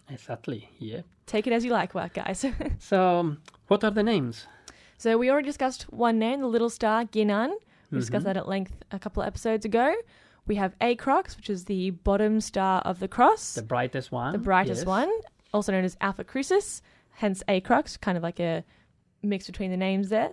Exactly. 0.10 0.70
Yeah. 0.80 1.02
take 1.26 1.48
it 1.48 1.54
as 1.54 1.64
you 1.64 1.72
like, 1.72 1.94
work 1.94 2.14
guys. 2.14 2.46
So, 2.80 3.20
um, 3.20 3.42
what 3.68 3.84
are 3.84 3.92
the 3.92 4.04
names? 4.04 4.48
so 4.98 5.18
we 5.18 5.30
already 5.30 5.46
discussed 5.48 5.84
one 5.92 6.18
name, 6.20 6.42
the 6.42 6.48
little 6.48 6.70
star 6.70 7.04
Ginan. 7.06 7.52
We 7.92 8.00
discussed 8.00 8.24
Mhm. 8.24 8.28
that 8.30 8.38
at 8.38 8.48
length 8.48 8.74
a 8.92 8.98
couple 9.00 9.22
of 9.22 9.28
episodes 9.28 9.66
ago. 9.66 9.94
We 10.48 10.56
have 10.56 10.78
Acrux, 10.80 11.38
which 11.38 11.50
is 11.50 11.66
the 11.66 11.92
bottom 11.92 12.42
star 12.42 12.82
of 12.82 13.00
the 13.00 13.08
cross, 13.08 13.54
The 13.56 13.62
brightest 13.64 14.12
one. 14.12 14.34
the 14.34 14.40
brightest 14.40 14.82
yes. 14.82 14.86
one, 14.88 15.12
also 15.54 15.72
known 15.72 15.84
as 15.86 15.96
Alpha 16.02 16.24
Crucis, 16.24 16.82
hence 17.16 17.44
Acrux, 17.48 18.00
kind 18.00 18.18
of 18.18 18.24
like 18.24 18.40
a 18.40 18.64
mix 19.22 19.46
between 19.48 19.72
the 19.72 19.78
names 19.78 20.10
there. 20.10 20.32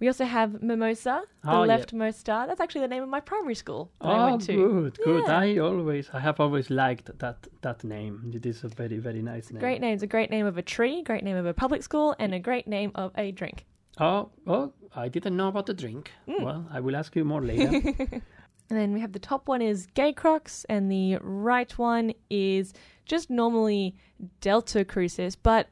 We 0.00 0.08
also 0.08 0.24
have 0.24 0.60
Mimosa, 0.62 1.22
the 1.44 1.50
Oh, 1.50 1.64
leftmost 1.64 2.14
star. 2.14 2.48
That's 2.48 2.60
actually 2.60 2.80
the 2.80 2.88
name 2.88 3.04
of 3.04 3.08
my 3.08 3.20
primary 3.20 3.54
school 3.54 3.92
that 4.00 4.08
I 4.08 4.18
Oh, 4.18 4.30
went 4.30 4.42
to. 4.46 4.52
good, 4.52 4.98
good. 5.04 5.24
Yeah. 5.28 5.38
I 5.38 5.58
always, 5.58 6.10
I 6.12 6.18
have 6.18 6.40
always 6.40 6.70
liked 6.70 7.16
that 7.20 7.46
that 7.60 7.84
name. 7.84 8.32
It 8.34 8.44
is 8.44 8.64
a 8.64 8.68
very, 8.68 8.98
very 8.98 9.22
nice 9.22 9.52
name. 9.52 9.60
Great 9.60 9.80
name. 9.80 9.94
It's 9.94 10.02
a 10.02 10.08
great 10.08 10.30
name 10.30 10.44
of 10.46 10.58
a 10.58 10.62
tree, 10.62 11.02
great 11.02 11.22
name 11.22 11.36
of 11.36 11.46
a 11.46 11.54
public 11.54 11.84
school, 11.84 12.16
and 12.18 12.34
a 12.34 12.40
great 12.40 12.66
name 12.66 12.90
of 12.96 13.12
a 13.16 13.30
drink. 13.30 13.64
Oh, 14.00 14.30
oh, 14.48 14.72
I 14.96 15.06
didn't 15.08 15.36
know 15.36 15.46
about 15.48 15.66
the 15.66 15.74
drink. 15.74 16.10
Mm. 16.26 16.42
Well, 16.42 16.66
I 16.72 16.80
will 16.80 16.96
ask 16.96 17.14
you 17.14 17.24
more 17.24 17.42
later. 17.42 17.70
And 18.70 18.80
then 18.80 18.92
we 18.94 19.00
have 19.00 19.12
the 19.12 19.18
top 19.18 19.48
one 19.48 19.60
is 19.60 19.86
Gacrux, 19.94 20.64
and 20.68 20.90
the 20.90 21.18
right 21.20 21.70
one 21.78 22.14
is 22.30 22.72
just 23.04 23.28
normally 23.28 23.94
Delta 24.40 24.82
Crucis, 24.82 25.36
but 25.36 25.68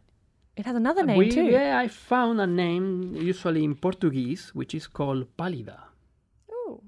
it 0.60 0.66
has 0.66 0.76
another 0.76 1.04
name 1.04 1.18
we, 1.18 1.30
too. 1.30 1.44
Yeah, 1.44 1.78
I 1.84 1.88
found 1.88 2.40
a 2.40 2.46
name 2.46 2.86
usually 3.32 3.62
in 3.64 3.74
Portuguese, 3.86 4.50
which 4.54 4.74
is 4.74 4.86
called 4.86 5.22
pálida. 5.36 5.78
Ooh, 6.52 6.82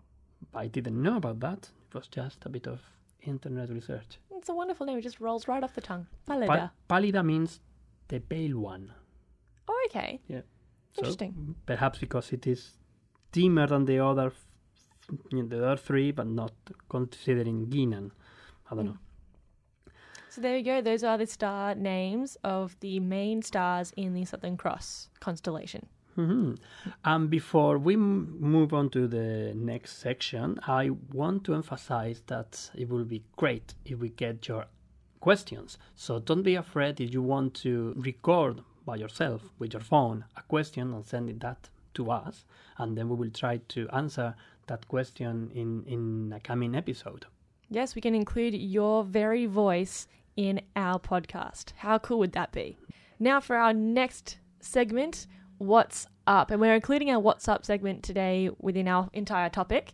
I 0.55 0.67
didn't 0.77 1.01
know 1.07 1.17
about 1.17 1.39
that. 1.41 1.71
It 1.89 1.95
was 1.95 2.09
just 2.09 2.39
a 2.47 2.49
bit 2.49 2.67
of 2.67 2.81
internet 3.23 3.69
research. 3.79 4.19
it's 4.39 4.49
a 4.49 4.55
wonderful 4.55 4.85
name. 4.87 4.99
It 4.99 5.03
just 5.03 5.21
rolls 5.21 5.47
right 5.49 5.63
off 5.65 5.75
the 5.75 5.81
tongue. 5.91 6.07
Pa- 6.27 6.71
pálida 6.91 7.23
means 7.25 7.61
the 8.09 8.19
pale 8.21 8.59
one. 8.59 8.93
Oh, 9.69 9.81
okay. 9.89 10.21
So 10.29 10.43
Interesting. 10.99 11.55
perhaps 11.67 11.99
because 12.01 12.33
it 12.33 12.47
is 12.47 12.63
dimmer 13.33 13.67
than 13.67 13.85
the 13.87 13.99
other, 14.01 14.27
f- 14.27 14.47
the 15.31 15.59
other 15.65 15.77
three, 15.77 16.11
but 16.13 16.27
not 16.27 16.53
considering 16.89 17.67
Ginan. 17.73 18.11
I 18.71 18.75
don't 18.75 18.85
Mm. 18.87 18.89
know. 18.89 18.99
So 20.33 20.41
there 20.41 20.57
you 20.57 20.65
go. 20.65 20.81
Those 20.81 21.05
are 21.05 21.19
the 21.19 21.27
star 21.27 21.75
names 21.75 22.39
of 22.43 22.75
the 22.81 23.01
main 23.01 23.43
stars 23.43 23.93
in 23.99 24.15
the 24.15 24.25
Southern 24.25 24.57
Cross 24.57 25.11
constellation. 25.21 25.85
hmm 26.15 26.55
And 27.05 27.29
before 27.29 27.77
we 27.77 27.93
m- 27.97 28.41
move 28.41 28.73
on 28.73 28.89
to 28.91 29.07
the 29.07 29.53
next 29.55 29.99
section, 29.99 30.59
I 30.67 30.89
want 31.13 31.45
to 31.45 31.55
emphasize 31.55 32.23
that 32.29 32.71
it 32.75 32.89
will 32.89 33.05
be 33.05 33.23
great 33.37 33.75
if 33.85 33.99
we 33.99 34.09
get 34.09 34.49
your 34.49 34.65
questions. 35.21 35.77
So 35.97 36.19
don't 36.19 36.43
be 36.43 36.55
afraid 36.55 36.99
if 36.99 37.13
you 37.13 37.21
want 37.21 37.53
to 37.65 37.93
record 37.99 38.63
by 38.87 38.97
yourself 38.97 39.43
with 39.59 39.75
your 39.75 39.83
phone 39.83 40.25
a 40.39 40.43
question 40.45 40.95
and 40.95 41.05
send 41.05 41.29
it 41.29 41.41
that 41.41 41.69
to 41.93 42.11
us, 42.11 42.47
and 42.79 42.97
then 42.97 43.11
we 43.11 43.17
will 43.17 43.31
try 43.31 43.59
to 43.69 43.87
answer 43.91 44.35
that 44.67 44.89
question 44.89 45.51
in 45.55 45.85
in 45.87 46.33
a 46.33 46.41
coming 46.41 46.75
episode. 46.75 47.27
Yes, 47.69 47.95
we 47.95 48.01
can 48.03 48.15
include 48.15 48.55
your 48.55 49.03
very 49.03 49.47
voice 49.47 50.07
in 50.37 50.61
our 50.77 50.99
podcast. 50.99 51.73
How 51.77 51.99
cool 51.99 52.19
would 52.19 52.33
that 52.33 52.53
be? 52.53 52.79
Now, 53.19 53.41
for 53.41 53.57
our 53.57 53.73
next 53.73 54.39
segment, 54.61 55.27
What's 55.59 56.07
Up? 56.27 56.51
And 56.51 56.61
we're 56.61 56.75
including 56.75 57.11
our 57.11 57.21
What's 57.21 57.49
Up 57.49 57.65
segment 57.65 58.03
today 58.03 58.51
within 58.59 58.89
our 58.89 59.09
entire 59.13 59.49
topic. 59.49 59.93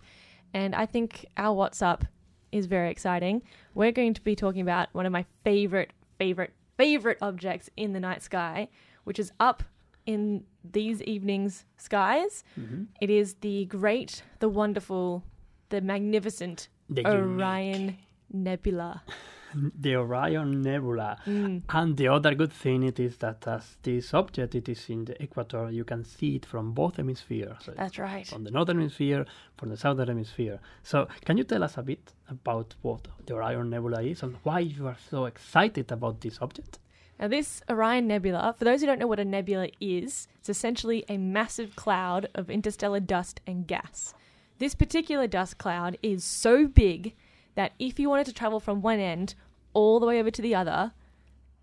And 0.55 0.75
I 0.75 0.87
think 0.87 1.27
our 1.37 1.55
What's 1.55 1.83
Up 1.83 2.05
is 2.53 2.67
very 2.67 2.91
exciting. 2.91 3.43
We're 3.75 3.93
going 3.93 4.15
to 4.15 4.23
be 4.23 4.35
talking 4.35 4.63
about 4.63 4.89
one 4.93 5.07
of 5.07 5.13
my 5.13 5.27
favorite, 5.45 5.93
favorite, 6.19 6.55
favorite 6.77 7.19
objects 7.21 7.69
in 7.77 7.93
the 7.93 8.01
night 8.01 8.23
sky, 8.23 8.69
which 9.05 9.19
is 9.19 9.33
up 9.39 9.63
in 10.07 10.45
these 10.65 11.03
evenings' 11.03 11.67
skies. 11.77 12.45
Mm-hmm. 12.59 12.85
It 13.01 13.11
is 13.11 13.35
the 13.43 13.67
great, 13.67 14.23
the 14.39 14.49
wonderful, 14.49 15.23
the 15.69 15.83
magnificent 15.83 16.69
The 16.89 17.07
Orion 17.07 17.99
Nebula. 18.33 19.03
the 19.55 19.97
Orion 19.97 20.63
Nebula. 20.63 21.19
Mm. 21.27 21.63
And 21.69 21.97
the 21.97 22.09
other 22.09 22.35
good 22.35 22.53
thing 22.53 22.83
it 22.83 22.99
is 23.01 23.17
that 23.19 23.47
as 23.47 23.77
this 23.83 24.15
object 24.15 24.55
it 24.55 24.69
is 24.69 24.89
in 24.89 25.05
the 25.05 25.23
equator, 25.23 25.71
you 25.71 25.85
can 25.85 26.05
see 26.05 26.37
it 26.37 26.47
from 26.47 26.73
both 26.73 26.97
hemispheres. 26.97 27.69
That's 27.77 27.99
right. 27.99 28.27
from 28.27 28.45
the 28.45 28.51
northern 28.51 28.79
hemisphere, 28.79 29.27
from 29.57 29.71
the 29.71 29.77
southern 29.77 30.09
hemisphere. 30.09 30.61
So 30.83 31.09
can 31.25 31.37
you 31.37 31.45
tell 31.45 31.63
us 31.63 31.77
a 31.77 31.83
bit 31.83 32.13
about 32.29 32.75
what 32.83 33.09
the 33.27 33.35
Orion 33.35 33.71
Nebula 33.71 34.03
is 34.03 34.23
and 34.23 34.37
why 34.43 34.61
you 34.61 34.87
are 34.87 34.97
so 35.11 35.25
excited 35.25 35.91
about 35.93 36.21
this 36.21 36.39
object? 36.41 36.79
Now, 37.19 37.27
this 37.27 37.63
Orion 37.69 38.07
Nebula, 38.07 38.55
for 38.57 38.65
those 38.65 38.81
who 38.81 38.87
don't 38.87 39.01
know 39.01 39.09
what 39.09 39.19
a 39.19 39.25
nebula 39.25 39.71
is, 39.81 40.29
it's 40.39 40.49
essentially 40.49 41.05
a 41.09 41.19
massive 41.19 41.75
cloud 41.75 42.29
of 42.35 42.49
interstellar 42.49 43.01
dust 43.01 43.41
and 43.45 43.67
gas. 43.67 44.15
This 44.59 44.75
particular 44.75 45.27
dust 45.27 45.59
cloud 45.59 45.99
is 46.03 46.23
so 46.23 46.69
big 46.69 47.15
that 47.59 47.73
if 47.81 47.99
you 47.99 48.09
wanted 48.09 48.25
to 48.25 48.33
travel 48.33 48.61
from 48.61 48.83
one 48.83 49.01
end 49.01 49.35
all 49.75 49.99
the 49.99 50.07
way 50.07 50.21
over 50.21 50.31
to 50.31 50.41
the 50.41 50.55
other, 50.55 50.93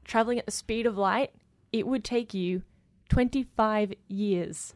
traveling 0.03 0.37
at 0.37 0.45
the 0.45 0.51
speed 0.51 0.85
of 0.85 0.97
light, 0.97 1.31
it 1.71 1.87
would 1.87 2.03
take 2.03 2.33
you 2.33 2.63
25 3.07 3.93
years. 4.09 4.73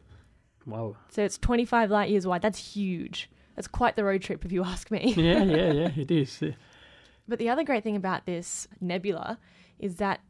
Wow. 0.65 0.95
So 1.09 1.21
it's 1.21 1.37
25 1.37 1.91
light 1.91 2.09
years 2.09 2.25
wide. 2.25 2.41
That's 2.41 2.73
huge. 2.73 3.29
That's 3.57 3.67
quite 3.67 3.97
the 3.97 4.05
road 4.05 4.21
trip, 4.21 4.45
if 4.45 4.53
you 4.53 4.63
ask 4.63 4.89
me. 4.91 5.13
yeah, 5.17 5.43
yeah, 5.43 5.71
yeah, 5.81 5.91
it 5.97 6.09
is. 6.09 6.41
Uh, 6.41 6.51
But 7.27 7.37
the 7.37 7.49
other 7.49 7.65
great 7.65 7.83
thing 7.83 7.97
about 7.97 8.25
this 8.25 8.69
nebula 8.79 9.39
is 9.77 9.95
that, 9.95 10.21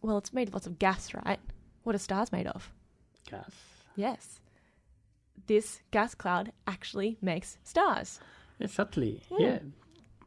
well, 0.00 0.16
it's 0.16 0.32
made 0.32 0.48
of 0.48 0.54
lots 0.54 0.66
of 0.66 0.78
gas, 0.78 1.12
right? 1.12 1.38
What 1.82 1.94
are 1.94 1.98
stars 1.98 2.32
made 2.32 2.46
of? 2.46 2.72
Gas. 3.30 3.52
Yes. 3.94 4.40
This 5.48 5.82
gas 5.90 6.14
cloud 6.14 6.52
actually 6.66 7.18
makes 7.20 7.58
stars. 7.62 8.20
Exactly. 8.58 9.20
Hmm. 9.30 9.42
Yeah. 9.42 9.58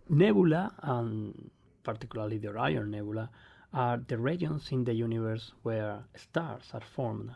Nebula, 0.09 0.73
and 0.81 1.49
particularly 1.83 2.37
the 2.37 2.49
Orion 2.49 2.91
Nebula, 2.91 3.29
are 3.73 3.97
the 4.07 4.17
regions 4.17 4.71
in 4.71 4.83
the 4.83 4.93
universe 4.93 5.51
where 5.63 6.03
stars 6.15 6.69
are 6.73 6.81
formed 6.81 7.31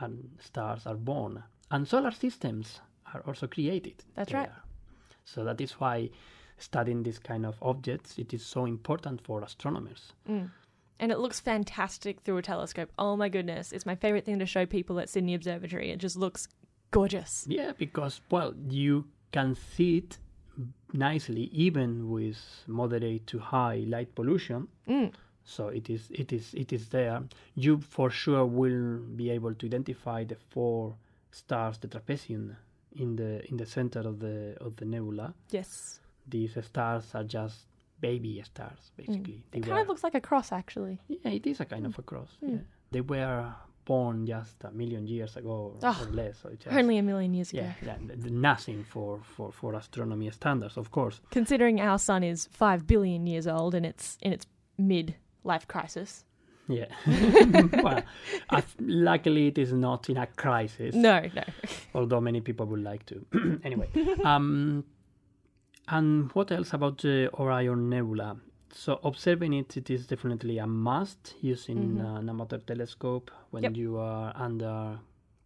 and 0.00 0.30
stars 0.40 0.86
are 0.86 0.96
born, 0.96 1.42
and 1.70 1.86
solar 1.86 2.10
systems 2.10 2.80
are 3.12 3.22
also 3.26 3.46
created. 3.46 4.04
That's 4.14 4.32
right. 4.32 4.46
there. 4.46 4.62
So 5.24 5.44
that 5.44 5.60
is 5.60 5.72
why 5.72 6.10
studying 6.58 7.02
this 7.02 7.18
kind 7.18 7.44
of 7.44 7.56
objects 7.62 8.18
it 8.18 8.32
is 8.32 8.44
so 8.44 8.66
important 8.66 9.20
for 9.24 9.42
astronomers. 9.42 10.12
Mm. 10.28 10.50
And 11.00 11.10
it 11.10 11.18
looks 11.18 11.40
fantastic 11.40 12.20
through 12.20 12.38
a 12.38 12.42
telescope. 12.42 12.90
Oh 12.98 13.16
my 13.16 13.28
goodness. 13.28 13.72
It's 13.72 13.86
my 13.86 13.96
favorite 13.96 14.24
thing 14.24 14.38
to 14.38 14.46
show 14.46 14.64
people 14.64 15.00
at 15.00 15.08
Sydney 15.08 15.34
Observatory. 15.34 15.90
It 15.90 15.98
just 15.98 16.16
looks 16.16 16.46
gorgeous. 16.92 17.44
Yeah, 17.48 17.72
because 17.76 18.20
well, 18.30 18.54
you 18.68 19.06
can 19.32 19.56
see 19.56 19.98
it 19.98 20.18
nicely 20.94 21.50
even 21.52 22.10
with 22.10 22.38
moderate 22.66 23.26
to 23.26 23.38
high 23.38 23.84
light 23.86 24.14
pollution. 24.14 24.68
Mm. 24.88 25.12
So 25.44 25.68
it 25.68 25.90
is 25.90 26.10
it 26.10 26.32
is 26.32 26.54
it 26.54 26.72
is 26.72 26.88
there. 26.88 27.22
You 27.54 27.78
for 27.80 28.08
sure 28.10 28.46
will 28.46 28.98
be 29.16 29.30
able 29.30 29.54
to 29.54 29.66
identify 29.66 30.24
the 30.24 30.36
four 30.50 30.94
stars, 31.32 31.76
the 31.78 31.88
trapezium, 31.88 32.56
in 32.96 33.16
the 33.16 33.46
in 33.50 33.56
the 33.58 33.66
center 33.66 34.00
of 34.00 34.20
the 34.20 34.56
of 34.60 34.76
the 34.76 34.84
nebula. 34.86 35.34
Yes. 35.50 36.00
These 36.26 36.56
stars 36.64 37.14
are 37.14 37.24
just 37.24 37.66
baby 38.00 38.42
stars, 38.44 38.92
basically. 38.96 39.44
They 39.50 39.58
It 39.58 39.66
kind 39.66 39.80
of 39.80 39.88
looks 39.88 40.02
like 40.04 40.14
a 40.14 40.20
cross, 40.20 40.52
actually. 40.52 40.98
yeah, 41.08 41.30
it 41.30 41.46
is 41.46 41.60
a 41.60 41.64
kind 41.64 41.86
of 41.86 41.98
a 41.98 42.02
cross. 42.02 42.30
Mm. 42.42 42.50
Yeah. 42.50 42.58
They 42.92 43.00
were 43.02 43.52
born 43.84 44.26
just 44.26 44.64
a 44.64 44.70
million 44.70 45.06
years 45.06 45.36
ago 45.36 45.50
or, 45.50 45.78
Oh, 45.82 46.06
or 46.08 46.12
less. 46.12 46.38
So 46.42 46.50
just, 46.58 46.74
Only 46.74 46.98
a 46.98 47.02
million 47.02 47.34
years 47.34 47.52
ago. 47.52 47.62
yeah, 47.62 47.72
yeah, 47.84 47.96
th- 48.06 48.20
th- 48.22 48.32
nothing 48.32 48.84
for, 48.84 49.20
for, 49.36 49.52
for 49.52 49.74
astronomy 49.74 50.30
standards, 50.30 50.76
of 50.76 50.90
course. 50.90 51.20
Considering 51.30 51.80
our 51.80 51.98
sun 51.98 52.22
is 52.24 52.48
five 52.50 52.86
billion 52.86 53.26
years 53.26 53.46
old 53.46 53.74
and 53.74 53.84
it's 53.86 54.18
in 54.22 54.32
its 54.32 54.46
mid 54.78 55.14
life 55.44 55.66
crisis. 55.68 56.24
Yeah. 56.66 56.86
well, 57.82 58.02
luckily 58.80 59.48
it 59.48 59.58
is 59.58 59.72
not 59.72 60.08
in 60.08 60.16
a 60.16 60.26
crisis. 60.26 60.94
No, 60.94 61.20
no. 61.34 61.42
although 61.94 62.20
many 62.22 62.40
people 62.40 62.64
would 62.66 62.82
like 62.82 63.04
to. 63.06 63.60
anyway, 63.64 63.88
um, 64.24 64.82
and 65.88 66.32
what 66.32 66.50
else 66.50 66.72
about 66.72 66.98
the 67.02 67.28
Orion 67.34 67.90
Nebula? 67.90 68.38
So 68.76 68.98
observing 69.04 69.52
it, 69.54 69.76
it 69.76 69.88
is 69.88 70.06
definitely 70.06 70.58
a 70.58 70.66
must 70.66 71.34
using 71.40 71.94
Mhm. 71.96 72.18
an 72.18 72.28
amateur 72.28 72.58
telescope 72.58 73.30
when 73.50 73.62
Yep. 73.62 73.76
you 73.76 73.98
are 73.98 74.32
under 74.34 74.98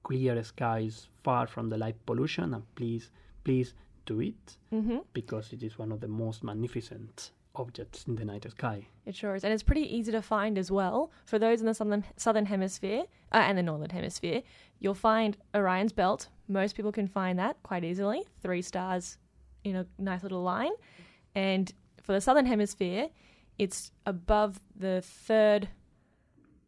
clear 0.02 0.42
skies, 0.42 1.08
far 1.22 1.46
from 1.46 1.68
the 1.68 1.76
light 1.76 1.96
pollution. 2.06 2.54
And 2.54 2.64
please, 2.74 3.10
please 3.44 3.74
do 4.06 4.20
it 4.20 4.56
hmm 4.70 4.98
because 5.12 5.52
it 5.52 5.62
is 5.62 5.78
one 5.78 5.92
of 5.92 6.00
the 6.00 6.08
most 6.08 6.42
magnificent 6.42 7.32
objects 7.54 8.06
in 8.08 8.14
the 8.16 8.24
night 8.24 8.50
sky. 8.50 8.86
It 9.04 9.14
sure 9.14 9.34
is, 9.34 9.44
and 9.44 9.52
it's 9.52 9.62
pretty 9.62 9.86
easy 9.96 10.12
to 10.12 10.22
find 10.22 10.56
as 10.56 10.70
well. 10.70 11.10
For 11.26 11.38
those 11.38 11.60
in 11.60 11.66
the 11.66 11.74
southern 11.74 12.04
southern 12.16 12.46
hemisphere 12.46 13.02
uh, 13.32 13.44
and 13.46 13.58
the 13.58 13.62
northern 13.62 13.90
hemisphere, 13.90 14.42
you'll 14.80 14.94
find 14.94 15.36
Orion's 15.54 15.92
belt. 15.92 16.28
Most 16.46 16.76
people 16.76 16.92
can 16.92 17.08
find 17.08 17.38
that 17.38 17.62
quite 17.62 17.84
easily. 17.84 18.22
Three 18.40 18.62
stars 18.62 19.18
in 19.64 19.76
a 19.76 19.86
nice 19.98 20.22
little 20.22 20.42
line, 20.42 20.72
and 21.34 21.72
for 22.08 22.14
the 22.14 22.22
southern 22.22 22.46
hemisphere, 22.46 23.10
it's 23.58 23.92
above 24.06 24.60
the 24.74 25.02
third. 25.02 25.68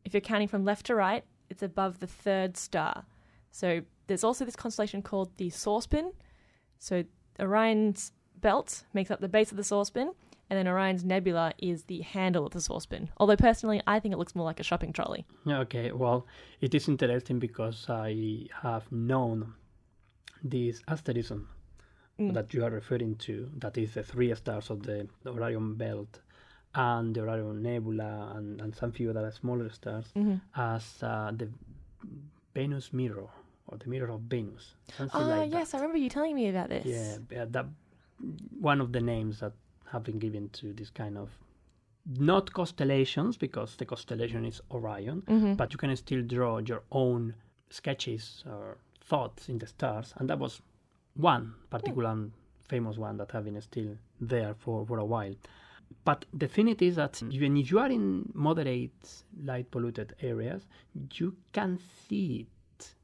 If 0.05 0.13
you're 0.13 0.21
counting 0.21 0.49
from 0.49 0.67
left 0.67 0.85
to 0.87 0.95
right, 0.95 1.25
it's 1.49 1.63
above 1.63 2.01
the 2.01 2.07
third 2.07 2.59
star. 2.59 3.07
So 3.51 3.81
there's 4.07 4.23
also 4.23 4.45
this 4.45 4.55
constellation 4.55 5.01
called 5.01 5.35
the 5.39 5.49
Saucepan. 5.49 6.13
So 6.79 7.05
Orion's 7.41 8.13
belt 8.39 8.85
makes 8.93 9.11
up 9.11 9.23
the 9.23 9.31
base 9.31 9.51
of 9.51 9.57
the 9.57 9.65
saucepan, 9.65 10.13
and 10.51 10.59
then 10.59 10.69
Orion's 10.69 11.07
nebula 11.07 11.55
is 11.57 11.85
the 11.85 12.03
handle 12.03 12.45
of 12.45 12.53
the 12.53 12.61
saucepan. 12.61 13.09
Although 13.17 13.37
personally, 13.37 13.81
I 13.87 13.99
think 13.99 14.13
it 14.13 14.19
looks 14.19 14.35
more 14.35 14.45
like 14.45 14.61
a 14.61 14.63
shopping 14.63 14.93
trolley. 14.93 15.25
Okay, 15.49 15.91
well, 15.91 16.27
it 16.61 16.75
is 16.75 16.87
interesting 16.87 17.39
because 17.39 17.87
I 17.89 18.45
have 18.63 18.93
known 18.93 19.55
this 20.45 20.83
asterism 20.87 21.49
Mm. 22.21 22.35
that 22.35 22.53
you 22.53 22.65
are 22.65 22.71
referring 22.71 23.17
to, 23.17 23.49
that 23.57 23.79
is 23.79 23.95
the 23.95 24.03
three 24.03 24.35
stars 24.35 24.71
of 24.71 24.83
the 24.83 25.09
Orion 25.27 25.75
Belt 25.75 26.21
and 26.75 27.15
the 27.15 27.23
Orion 27.23 27.63
Nebula 27.63 28.33
and, 28.37 28.61
and 28.61 28.75
some 28.75 28.93
few 28.93 29.11
other 29.11 29.31
smaller 29.33 29.71
stars 29.71 30.07
hmm 30.15 30.35
as 30.55 31.03
uh, 31.03 31.31
the 31.35 31.49
Venus 32.55 32.93
mirror 32.93 33.29
or 33.69 33.79
the 33.79 33.89
mirror 33.89 34.11
of 34.11 34.21
Venus. 34.23 34.75
Something 34.97 35.21
Oh 35.23 35.25
like 35.29 35.53
yes, 35.53 35.75
I 35.75 35.79
remember 35.79 35.99
you 35.99 36.11
telling 36.11 36.35
me 36.35 36.49
about 36.49 36.69
that. 36.69 36.83
this. 36.83 37.21
Yeah, 37.33 37.45
that 37.51 37.67
one 38.61 38.81
of 38.81 38.93
the 38.93 39.01
names 39.01 39.41
that 39.41 39.53
have 39.93 40.03
been 40.05 40.19
given 40.19 40.49
to 40.51 40.73
this 40.73 40.91
kind 40.91 41.17
of 41.17 41.31
not 42.19 42.53
constellations 42.53 43.37
because 43.37 43.77
the 43.77 43.87
constellation 43.87 44.45
is 44.45 44.61
Orion, 44.71 45.23
hmm 45.27 45.55
but 45.55 45.73
you 45.73 45.79
can 45.79 45.95
still 45.97 46.23
draw 46.23 46.59
your 46.59 46.83
own 46.91 47.35
sketches 47.71 48.45
or 48.47 48.79
thoughts 49.05 49.49
in 49.49 49.59
the 49.59 49.67
stars 49.67 50.13
and 50.17 50.29
that 50.29 50.39
was 50.39 50.61
one 51.17 51.55
particular 51.71 52.17
famous 52.69 52.97
one 52.97 53.17
that 53.17 53.31
have 53.33 53.45
been 53.45 53.61
still 53.61 53.97
there 54.21 54.55
for, 54.59 54.87
for 54.87 54.99
a 54.99 55.05
while. 55.05 55.35
But 56.05 56.25
the 56.33 56.47
thing 56.47 56.69
it 56.69 56.81
is 56.81 56.97
that 56.97 57.21
even 57.31 57.57
if 57.57 57.71
you 57.71 57.79
are 57.81 57.89
in 57.91 58.31
moderate 58.33 59.25
light 59.45 59.71
polluted 59.71 60.15
areas 60.23 60.63
you 61.15 61.35
can 61.53 61.79
see 62.09 62.47
it 62.79 62.95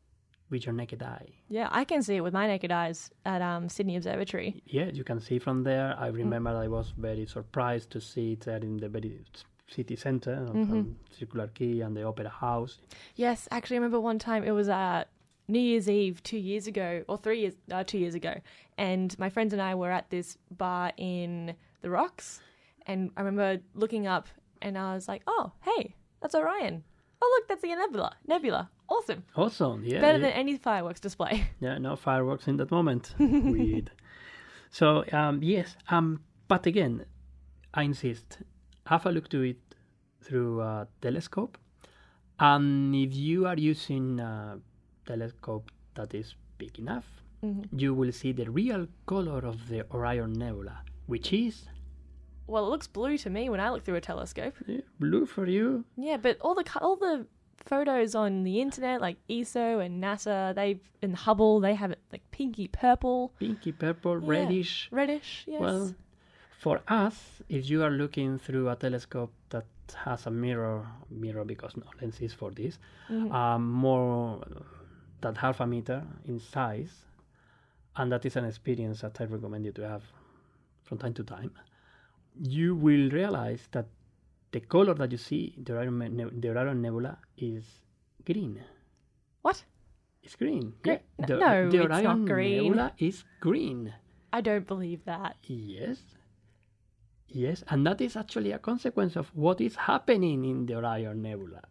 with 0.51 0.65
your 0.67 0.73
naked 0.73 1.03
eye. 1.03 1.27
Yeah, 1.49 1.69
I 1.73 1.85
can 1.85 2.03
see 2.05 2.17
it 2.17 2.21
with 2.21 2.33
my 2.33 2.47
naked 2.47 2.71
eyes 2.71 3.11
at 3.25 3.43
um, 3.43 3.69
Sydney 3.69 3.97
Observatory. 3.97 4.63
yeah 4.67 4.87
you 4.87 5.03
can 5.03 5.21
see 5.21 5.39
from 5.41 5.65
there. 5.65 5.97
I 5.99 6.07
remember 6.09 6.51
i 6.51 6.69
was 6.69 6.93
very 6.97 7.27
surprised 7.27 7.91
to 7.91 8.01
see 8.01 8.33
it 8.33 8.41
there 8.43 8.59
in 8.59 8.77
the 8.77 8.89
very 8.89 9.21
city 9.69 9.97
center 9.97 10.35
of 10.45 10.55
Mhm. 10.55 10.71
um, 10.71 10.97
circular 11.11 11.49
quay 11.49 11.81
and 11.81 11.97
the 11.97 12.05
opera 12.05 12.29
house. 12.29 12.79
Yes, 13.17 13.49
actually, 13.51 13.79
I 13.79 13.81
remember 13.81 13.99
one 14.01 14.21
time 14.21 14.45
it 14.45 14.53
was 14.53 14.69
uh, 14.69 15.05
New 15.49 15.61
Year's 15.61 15.89
Eve 15.89 16.23
two 16.23 16.39
years 16.39 16.67
ago, 16.67 17.05
or 17.09 17.17
three 17.17 17.41
years, 17.41 17.55
uh, 17.71 17.85
two 17.85 17.99
years 17.99 18.15
ago, 18.15 18.35
and 18.77 19.17
my 19.19 19.29
friends 19.31 19.53
and 19.53 19.63
I 19.63 19.75
were 19.75 19.91
at 19.91 20.11
this 20.11 20.39
bar 20.51 20.93
in 20.97 21.55
the 21.83 21.91
Rocks, 21.91 22.41
and 22.87 23.11
I 23.17 23.21
remember 23.23 23.63
looking 23.75 24.07
up, 24.07 24.27
and 24.61 24.77
I 24.77 24.95
was 24.95 25.07
like, 25.09 25.23
"Oh, 25.27 25.53
hey, 25.63 25.95
that's 26.21 26.35
Orion. 26.35 26.83
Oh, 27.23 27.37
look, 27.39 27.49
that's 27.49 27.63
the 27.63 27.75
nebula. 27.75 28.17
Nebula, 28.27 28.71
awesome. 28.89 29.25
awesome 29.37 29.83
yeah 29.85 30.01
Better 30.01 30.19
yeah. 30.19 30.25
than 30.25 30.33
any 30.33 30.57
fireworks 30.57 31.01
display." 31.01 31.49
Yeah, 31.61 31.79
no 31.79 31.97
fireworks 31.97 32.49
in 32.49 32.57
that 32.57 32.71
moment. 32.71 33.15
Weird. 33.19 33.91
So 34.71 35.05
um, 35.13 35.43
yes, 35.43 35.77
um, 35.89 36.21
but 36.49 36.67
again, 36.67 37.07
I 37.73 37.85
insist, 37.85 38.39
have 38.87 39.07
a 39.07 39.13
look 39.13 39.29
to 39.31 39.43
it 39.43 39.59
through 40.23 40.61
a 40.61 40.89
telescope, 41.01 41.57
and 42.41 42.95
if 42.95 43.15
you 43.15 43.47
are 43.47 43.57
using 43.57 44.19
a 44.21 44.59
telescope 45.07 45.71
that 45.95 46.15
is 46.15 46.35
big 46.59 46.79
enough, 46.79 47.07
Mhm. 47.43 47.69
you 47.83 47.95
will 47.95 48.13
see 48.13 48.33
the 48.33 48.51
real 48.51 48.87
color 49.07 49.41
of 49.53 49.69
the 49.69 49.81
Orion 49.91 50.33
Nebula, 50.33 50.77
which 51.07 51.33
is 51.33 51.69
Well, 52.49 52.65
it 52.67 52.71
looks 52.71 52.87
blue 52.87 53.19
to 53.19 53.29
me 53.31 53.49
when 53.51 53.59
I 53.59 53.71
look 53.71 53.83
through 53.85 53.97
a 53.97 54.01
telescope. 54.01 54.55
yeah, 54.69 54.83
blue 55.01 55.27
for 55.27 55.47
you. 55.47 55.85
Yeah, 55.97 56.17
but 56.17 56.39
all 56.41 56.55
the 56.55 56.65
all 56.81 56.97
the 56.97 57.27
photos 57.73 58.15
on 58.15 58.45
the 58.45 58.61
internet, 58.61 59.01
like 59.01 59.17
ESO 59.29 59.81
and 59.81 60.01
NASA, 60.05 60.55
they 60.55 60.81
and 61.03 61.17
Hubble, 61.17 61.59
they 61.61 61.75
have 61.75 61.91
it 61.91 61.99
like 62.13 62.23
pinky 62.31 62.69
purple, 62.69 63.33
Pinky 63.41 63.73
purple, 63.73 64.21
Yeah. 64.23 64.29
reddish. 64.35 64.89
reddish. 64.93 65.45
Yes. 65.49 65.61
Well, 65.61 65.95
for 66.65 66.81
us, 66.87 67.43
if 67.49 67.69
you 67.71 67.83
are 67.83 67.91
looking 67.91 68.39
through 68.39 68.69
a 68.69 68.77
telescope 68.77 69.33
that 69.51 69.67
has 70.07 70.27
a 70.27 70.31
mirror, 70.31 70.87
mirror 71.11 71.45
because 71.45 71.77
no 71.77 71.87
lens 72.01 72.21
is 72.21 72.33
for 72.33 72.51
this, 72.53 72.79
Mhm. 73.11 73.33
um, 73.33 73.63
more 73.73 74.41
than 75.21 75.35
half 75.37 75.61
a 75.61 75.67
meter 75.67 76.03
in 76.27 76.39
size, 76.41 76.93
and 77.97 78.13
that 78.13 78.25
is 78.27 78.37
an 78.37 78.45
experience 78.45 79.01
that 79.01 79.21
I 79.21 79.25
recommend 79.25 79.65
you 79.65 79.73
to 79.73 79.89
have 79.89 80.03
from 80.85 80.99
time 80.99 81.15
to 81.15 81.25
time. 81.25 81.53
You 82.41 82.75
will 82.77 83.11
realize 83.11 83.69
that 83.73 83.87
the 84.53 84.61
color 84.61 84.95
that 84.95 85.11
you 85.13 85.19
see 85.19 85.55
the 85.59 85.75
Orion, 85.75 86.41
the 86.41 86.49
Orion 86.51 86.83
Nebula 86.83 87.19
is 87.37 87.65
green. 88.25 88.61
what? 89.43 89.65
It's 90.23 90.35
green. 90.37 90.75
Gre- 90.83 90.91
Yeah. 91.19 91.27
The, 91.27 91.37
no, 91.37 91.71
the 91.71 91.79
it's 91.83 91.89
not 91.89 92.05
Orion 92.05 92.25
green. 92.27 92.63
Nebula 92.65 92.93
is 92.99 93.25
green. 93.41 93.95
I 94.33 94.41
don't 94.41 94.67
believe 94.67 95.05
that. 95.05 95.37
Yes. 95.45 95.99
Yes, 97.29 97.65
and 97.69 97.87
that 97.87 98.01
is 98.01 98.17
actually 98.17 98.53
a 98.53 98.59
consequence 98.59 99.17
of 99.17 99.29
what 99.35 99.61
is 99.61 99.77
happening 99.77 100.45
in 100.45 100.67
the 100.67 100.75
Orion 100.77 101.23
Nebula. 101.23 101.63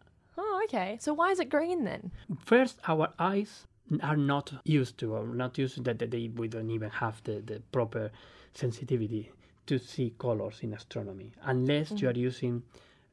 Okay. 0.66 0.98
So 1.00 1.14
why 1.14 1.30
is 1.30 1.40
it 1.40 1.48
green 1.48 1.84
then? 1.84 2.10
First, 2.44 2.80
our 2.88 3.08
eyes 3.18 3.66
are 4.02 4.16
not 4.16 4.52
used 4.64 4.98
to, 4.98 5.14
or 5.14 5.26
not 5.26 5.58
used 5.58 5.76
to 5.76 5.82
that 5.82 5.98
that 6.00 6.10
they, 6.10 6.28
we 6.28 6.48
don't 6.48 6.70
even 6.70 6.90
have 6.90 7.22
the, 7.24 7.40
the 7.40 7.62
proper 7.72 8.10
sensitivity 8.52 9.30
to 9.66 9.78
see 9.78 10.14
colors 10.18 10.58
in 10.62 10.72
astronomy, 10.74 11.32
unless 11.42 11.90
you 12.00 12.08
are 12.08 12.12
using, 12.12 12.62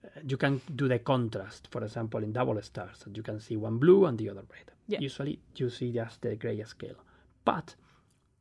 uh, 0.03 0.07
you 0.27 0.37
can 0.37 0.61
do 0.75 0.87
the 0.87 0.99
contrast, 0.99 1.67
for 1.71 1.83
example, 1.83 2.23
in 2.23 2.31
double 2.31 2.61
stars, 2.61 2.99
that 3.03 3.15
you 3.17 3.23
can 3.23 3.39
see 3.39 3.57
one 3.57 3.77
blue 3.77 4.05
and 4.05 4.17
the 4.17 4.29
other 4.29 4.43
red. 4.51 4.71
Yeah. 4.87 4.99
Usually, 4.99 5.39
you 5.55 5.69
see 5.69 5.91
just 5.91 6.21
the 6.21 6.35
gray 6.35 6.63
scale. 6.63 6.95
But 7.43 7.75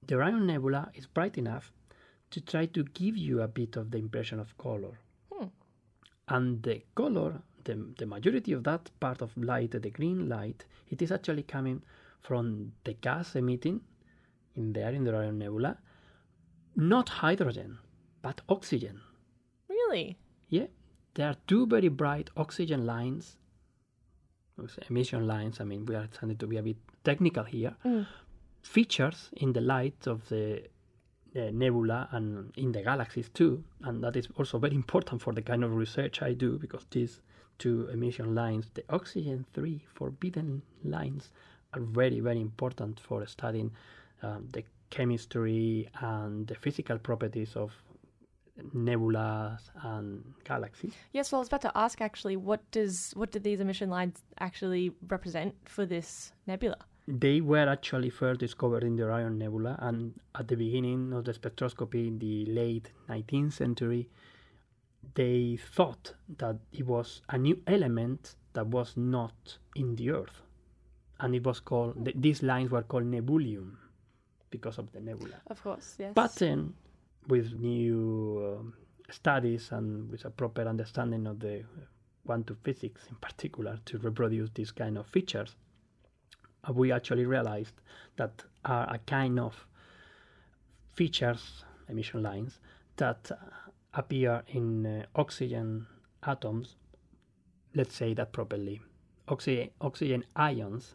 the 0.06 0.16
Orion 0.16 0.46
Nebula 0.46 0.90
is 0.94 1.06
bright 1.06 1.38
enough 1.38 1.72
to 2.30 2.40
try 2.40 2.66
to 2.66 2.84
give 2.84 3.16
you 3.16 3.42
a 3.42 3.48
bit 3.48 3.76
of 3.76 3.90
the 3.90 3.98
impression 3.98 4.40
of 4.40 4.56
color. 4.58 4.98
Hmm. 5.32 5.46
And 6.28 6.62
the 6.62 6.82
color, 6.94 7.40
the, 7.64 7.86
the 7.98 8.06
majority 8.06 8.52
of 8.52 8.64
that 8.64 8.90
part 9.00 9.22
of 9.22 9.36
light, 9.36 9.72
the 9.72 9.90
green 9.90 10.28
light, 10.28 10.64
it 10.90 11.02
is 11.02 11.12
actually 11.12 11.42
coming 11.42 11.82
from 12.20 12.72
the 12.84 12.94
gas 12.94 13.34
emitting 13.34 13.80
in 14.56 14.72
there 14.72 14.90
in 14.92 15.04
the 15.04 15.14
Orion 15.14 15.38
Nebula, 15.38 15.78
not 16.76 17.08
hydrogen, 17.08 17.78
but 18.22 18.40
oxygen. 18.48 19.00
Really? 19.68 20.18
Yeah, 20.48 20.66
there 21.14 21.28
are 21.28 21.36
two 21.46 21.66
very 21.66 21.88
bright 21.88 22.30
oxygen 22.36 22.86
lines, 22.86 23.36
emission 24.88 25.26
lines. 25.26 25.60
I 25.60 25.64
mean, 25.64 25.86
we 25.86 25.94
are 25.94 26.06
trying 26.06 26.36
to 26.36 26.46
be 26.46 26.56
a 26.58 26.62
bit 26.62 26.76
technical 27.04 27.44
here. 27.44 27.74
Mm. 27.84 28.06
Features 28.62 29.30
in 29.32 29.52
the 29.52 29.60
light 29.60 30.06
of 30.06 30.28
the 30.28 30.62
uh, 31.36 31.50
nebula 31.52 32.08
and 32.12 32.52
in 32.56 32.72
the 32.72 32.82
galaxies 32.82 33.28
too. 33.30 33.62
And 33.82 34.02
that 34.04 34.16
is 34.16 34.28
also 34.36 34.58
very 34.58 34.74
important 34.74 35.22
for 35.22 35.32
the 35.32 35.42
kind 35.42 35.64
of 35.64 35.74
research 35.74 36.22
I 36.22 36.32
do 36.32 36.58
because 36.58 36.86
these 36.90 37.20
two 37.58 37.88
emission 37.92 38.34
lines, 38.34 38.70
the 38.74 38.84
oxygen 38.90 39.46
3 39.54 39.80
forbidden 39.94 40.62
lines, 40.84 41.30
are 41.74 41.80
very, 41.80 42.20
very 42.20 42.40
important 42.40 43.00
for 43.00 43.26
studying 43.26 43.70
um, 44.22 44.48
the 44.52 44.64
chemistry 44.90 45.88
and 46.00 46.46
the 46.46 46.54
physical 46.54 46.98
properties 46.98 47.56
of 47.56 47.72
nebulas 48.74 49.70
and 49.82 50.22
galaxies. 50.44 50.92
Yes, 51.12 51.32
well, 51.32 51.38
I 51.38 51.40
was 51.40 51.48
about 51.48 51.62
to 51.62 51.72
ask 51.74 52.00
actually, 52.00 52.36
what 52.36 52.68
does 52.70 53.12
what 53.16 53.30
do 53.32 53.38
these 53.38 53.60
emission 53.60 53.88
lines 53.88 54.22
actually 54.38 54.92
represent 55.08 55.54
for 55.64 55.86
this 55.86 56.32
nebula? 56.46 56.76
They 57.14 57.42
were 57.42 57.68
actually 57.68 58.08
first 58.08 58.40
discovered 58.40 58.82
in 58.82 58.96
the 58.96 59.02
Orion 59.02 59.36
Nebula, 59.36 59.76
and 59.80 60.18
at 60.34 60.48
the 60.48 60.56
beginning 60.56 61.12
of 61.12 61.26
the 61.26 61.34
spectroscopy 61.34 62.06
in 62.06 62.18
the 62.18 62.46
late 62.46 62.90
19th 63.08 63.52
century, 63.52 64.08
they 65.14 65.58
thought 65.74 66.14
that 66.38 66.56
it 66.72 66.86
was 66.86 67.20
a 67.28 67.36
new 67.36 67.60
element 67.66 68.36
that 68.54 68.66
was 68.66 68.96
not 68.96 69.58
in 69.76 69.94
the 69.96 70.10
Earth, 70.10 70.40
and 71.20 71.34
it 71.34 71.44
was 71.44 71.60
called 71.60 72.02
th- 72.02 72.16
these 72.18 72.42
lines 72.42 72.70
were 72.70 72.82
called 72.82 73.04
nebulium 73.04 73.76
because 74.50 74.78
of 74.78 74.90
the 74.92 75.00
nebula. 75.00 75.34
Of 75.48 75.62
course, 75.62 75.96
yes. 75.98 76.12
But 76.14 76.34
then, 76.36 76.72
with 77.28 77.52
new 77.60 78.56
um, 78.58 78.74
studies 79.10 79.68
and 79.70 80.10
with 80.10 80.24
a 80.24 80.30
proper 80.30 80.62
understanding 80.62 81.26
of 81.26 81.40
the 81.40 81.64
quantum 82.24 82.56
physics 82.62 83.02
in 83.10 83.16
particular 83.16 83.78
to 83.84 83.98
reproduce 83.98 84.48
these 84.54 84.70
kind 84.70 84.96
of 84.96 85.06
features, 85.06 85.56
uh, 85.56 85.71
we 86.70 86.92
actually 86.92 87.26
realized 87.26 87.74
that 88.16 88.44
are 88.64 88.94
a 88.94 88.98
kind 88.98 89.38
of 89.40 89.66
features, 90.94 91.64
emission 91.88 92.22
lines, 92.22 92.60
that 92.96 93.30
uh, 93.32 93.36
appear 93.94 94.42
in 94.48 94.86
uh, 94.86 95.06
oxygen 95.16 95.86
atoms. 96.24 96.76
Let's 97.74 97.94
say 97.96 98.14
that 98.14 98.32
properly. 98.32 98.80
Oxy- 99.28 99.70
oxygen 99.80 100.24
ions 100.36 100.94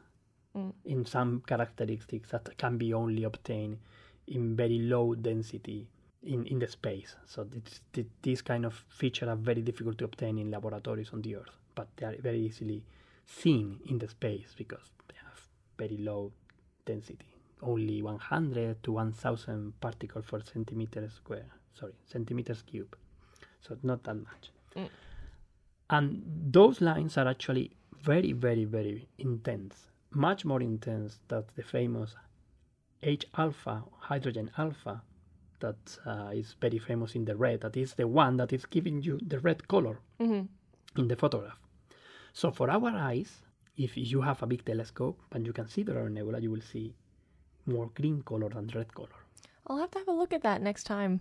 Mm. 0.56 0.73
in 0.86 1.06
some 1.06 1.41
characteristics 1.45 2.30
that 2.32 2.58
can 2.58 2.77
be 2.80 2.91
only 2.91 3.23
obtained 3.25 3.77
in 4.25 4.56
very 4.56 4.80
low 4.80 5.13
density 5.13 5.88
in, 6.23 6.47
in 6.47 6.58
the 6.58 6.67
space. 6.67 7.15
So 7.27 7.43
this, 7.43 7.82
this, 7.93 8.06
these 8.23 8.41
kind 8.41 8.65
of 8.65 8.73
features 8.89 9.30
are 9.30 9.36
very 9.36 9.62
difficult 9.62 9.99
to 9.99 10.06
obtain 10.06 10.39
in 10.39 10.49
laboratories 10.49 11.12
on 11.13 11.21
the 11.21 11.36
Earth, 11.36 11.56
but 11.75 11.89
they 11.97 12.08
are 12.08 12.15
very 12.19 12.39
easily 12.39 12.82
seen 13.27 13.80
in 13.86 13.99
the 13.99 14.08
space 14.08 14.56
because 14.58 14.89
very 15.77 15.97
low 15.97 16.31
density, 16.85 17.27
only 17.61 18.01
100 18.01 18.83
to 18.83 18.91
1000 18.91 19.79
particles 19.79 20.25
per 20.25 20.41
centimeter 20.41 21.09
square, 21.09 21.45
sorry, 21.73 21.93
centimeters 22.05 22.61
cube. 22.61 22.95
So 23.61 23.77
not 23.83 24.03
that 24.03 24.15
much. 24.15 24.51
Mm. 24.75 24.89
And 25.89 26.23
those 26.51 26.81
lines 26.81 27.17
are 27.17 27.27
actually 27.27 27.71
very, 28.01 28.33
very, 28.33 28.65
very 28.65 29.07
intense, 29.17 29.75
much 30.11 30.45
more 30.45 30.61
intense 30.61 31.19
than 31.27 31.43
the 31.55 31.63
famous 31.63 32.15
H 33.01 33.25
alpha, 33.37 33.83
hydrogen 33.99 34.51
alpha, 34.57 35.01
that 35.59 35.97
uh, 36.05 36.31
is 36.33 36.55
very 36.59 36.77
famous 36.77 37.15
in 37.15 37.25
the 37.25 37.35
red. 37.35 37.61
That 37.61 37.77
is 37.77 37.93
the 37.93 38.07
one 38.07 38.37
that 38.37 38.53
is 38.53 38.65
giving 38.65 39.01
you 39.01 39.19
the 39.25 39.39
red 39.39 39.67
color 39.67 39.99
hmm 40.19 40.41
in 40.95 41.07
the 41.07 41.15
photograph. 41.15 41.59
So 42.33 42.49
for 42.51 42.71
our 42.71 42.89
eyes, 42.89 43.43
if 43.77 43.95
you 43.95 44.21
have 44.21 44.41
a 44.43 44.47
big 44.47 44.65
telescope 44.65 45.19
and 45.31 45.45
you 45.45 45.53
can 45.53 45.67
see 45.67 45.83
the 45.83 45.93
Orion 45.93 46.15
Nebula, 46.15 46.39
you 46.39 46.51
will 46.51 46.61
see 46.61 46.93
more 47.65 47.89
green 47.93 48.21
color 48.23 48.49
than 48.49 48.69
red 48.73 48.93
color. 48.93 49.07
I'll 49.67 49.77
have 49.77 49.91
to 49.91 49.99
have 49.99 50.07
a 50.07 50.11
look 50.11 50.33
at 50.33 50.43
that 50.43 50.61
next 50.61 50.85
time 50.85 51.19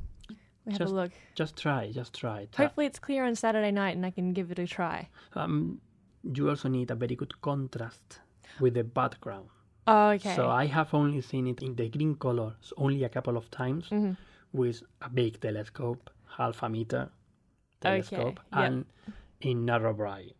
we 0.65 0.73
have 0.73 0.81
Just- 0.81 0.93
a 0.93 0.95
look. 0.95 1.13
Just 1.35 1.57
try, 1.57 1.93
just 1.93 2.15
try. 2.15 2.49
Try. 2.53 2.65
Hopefully, 2.65 2.87
it's 2.87 2.99
clear 2.99 3.25
on 3.25 3.35
Saturday 3.37 3.71
night 3.71 3.97
and 3.97 4.05
I 4.05 4.11
can 4.11 4.33
give 4.33 4.51
it 4.51 4.59
a 4.59 4.67
try. 4.67 5.09
Um, 5.35 5.81
you 6.23 6.49
also 6.49 6.69
need 6.69 6.91
a 6.91 6.95
very 6.95 7.15
good 7.15 7.41
contrast 7.41 8.21
with 8.59 8.75
the 8.75 8.85
background. 8.85 9.49
Oh, 9.87 10.09
okay. 10.11 10.35
So 10.35 10.49
I 10.49 10.67
have 10.67 10.93
only 10.95 11.21
seen 11.21 11.47
it 11.47 11.63
in 11.63 11.77
the 11.77 11.89
green 11.89 12.17
colors 12.17 12.73
only 12.77 13.05
a 13.05 13.09
couple 13.09 13.37
of 13.37 13.51
times 13.51 13.89
hmm 13.89 14.13
with 14.53 14.83
a 15.03 15.11
big 15.11 15.39
telescope, 15.41 16.09
half 16.39 16.63
a 16.63 16.69
meter 16.69 17.11
telescope, 17.81 18.41
yep. 18.53 18.65
and 18.65 18.87
in 19.43 19.67
narrow 19.67 19.93
bright, 19.93 20.35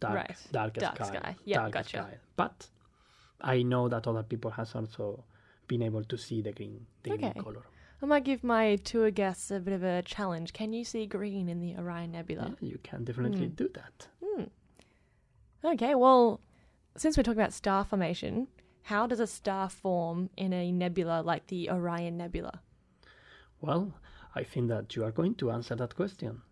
dark, 0.00 0.14
Right. 0.14 0.36
dark, 0.52 0.74
Dark 0.74 0.96
sky, 0.96 1.06
sky. 1.06 1.36
Yep, 1.44 1.58
dark 1.60 1.72
gotcha. 1.72 1.88
sky. 1.98 2.18
But 2.36 2.68
I 3.40 3.62
know 3.62 3.88
that 3.88 4.06
other 4.06 4.22
people 4.22 4.50
has 4.52 4.74
also 4.74 5.24
been 5.68 5.82
able 5.82 6.04
to 6.04 6.16
see 6.16 6.42
the 6.42 6.52
green, 6.52 6.86
the 7.02 7.12
Okay. 7.12 7.30
green 7.32 7.44
color. 7.44 7.62
I 8.02 8.06
might 8.06 8.24
give 8.24 8.44
my 8.44 8.76
tour 8.76 9.10
guests 9.10 9.50
a 9.50 9.58
bit 9.58 9.72
of 9.72 9.82
a 9.82 10.02
challenge. 10.02 10.52
Can 10.52 10.72
you 10.72 10.84
see 10.84 11.06
green 11.06 11.48
in 11.48 11.60
the 11.60 11.76
Orion 11.76 12.12
Nebula? 12.12 12.56
Yeah, 12.60 12.68
you 12.68 12.78
can 12.82 13.04
definitely 13.04 13.46
Hmm. 13.48 13.54
do 13.54 13.68
that. 13.68 14.08
Hmm. 14.22 14.44
Okay, 15.64 15.94
well, 15.94 16.40
since 16.96 17.16
we're 17.16 17.22
talking 17.22 17.40
about 17.40 17.52
star 17.54 17.84
formation, 17.84 18.48
how 18.84 19.06
does 19.06 19.18
a 19.20 19.26
star 19.26 19.68
form 19.70 20.30
in 20.36 20.52
a 20.52 20.70
nebula 20.70 21.22
like 21.24 21.46
the 21.48 21.70
Orion 21.70 22.16
Nebula? 22.18 22.60
Well, 23.60 23.94
I 24.34 24.44
think 24.44 24.68
that 24.68 24.94
you 24.94 25.02
are 25.04 25.10
going 25.10 25.34
to 25.36 25.50
answer 25.50 25.74
that 25.76 25.96
question. 25.96 26.42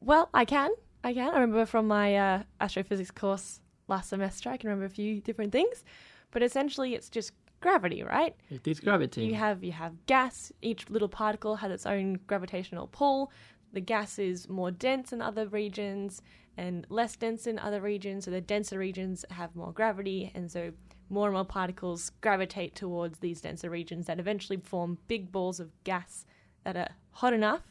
Well, 0.00 0.28
I 0.34 0.44
can. 0.44 0.70
I 1.02 1.14
can. 1.14 1.30
I 1.30 1.40
remember 1.40 1.66
from 1.66 1.86
my 1.86 2.16
uh, 2.16 2.42
astrophysics 2.60 3.10
course 3.10 3.60
last 3.88 4.10
semester, 4.10 4.50
I 4.50 4.56
can 4.56 4.68
remember 4.68 4.86
a 4.86 4.90
few 4.90 5.20
different 5.20 5.52
things. 5.52 5.84
But 6.30 6.42
essentially, 6.42 6.94
it's 6.94 7.08
just 7.08 7.32
gravity, 7.60 8.02
right? 8.02 8.36
It 8.50 8.66
is 8.66 8.80
gravity. 8.80 9.24
You 9.24 9.34
have 9.34 9.64
you 9.64 9.72
have 9.72 10.06
gas. 10.06 10.52
Each 10.62 10.88
little 10.88 11.08
particle 11.08 11.56
has 11.56 11.70
its 11.70 11.86
own 11.86 12.20
gravitational 12.26 12.86
pull. 12.88 13.32
The 13.72 13.80
gas 13.80 14.18
is 14.18 14.48
more 14.48 14.70
dense 14.70 15.12
in 15.12 15.22
other 15.22 15.46
regions 15.46 16.22
and 16.56 16.86
less 16.88 17.16
dense 17.16 17.46
in 17.46 17.58
other 17.58 17.80
regions. 17.80 18.24
So 18.24 18.30
the 18.30 18.40
denser 18.40 18.78
regions 18.78 19.24
have 19.30 19.54
more 19.54 19.72
gravity, 19.72 20.30
and 20.34 20.50
so 20.50 20.72
more 21.08 21.26
and 21.26 21.34
more 21.34 21.44
particles 21.44 22.10
gravitate 22.20 22.74
towards 22.74 23.18
these 23.18 23.40
denser 23.40 23.70
regions 23.70 24.06
that 24.06 24.20
eventually 24.20 24.58
form 24.58 24.98
big 25.08 25.32
balls 25.32 25.58
of 25.60 25.70
gas 25.84 26.24
that 26.64 26.76
are 26.76 26.88
hot 27.10 27.32
enough, 27.32 27.62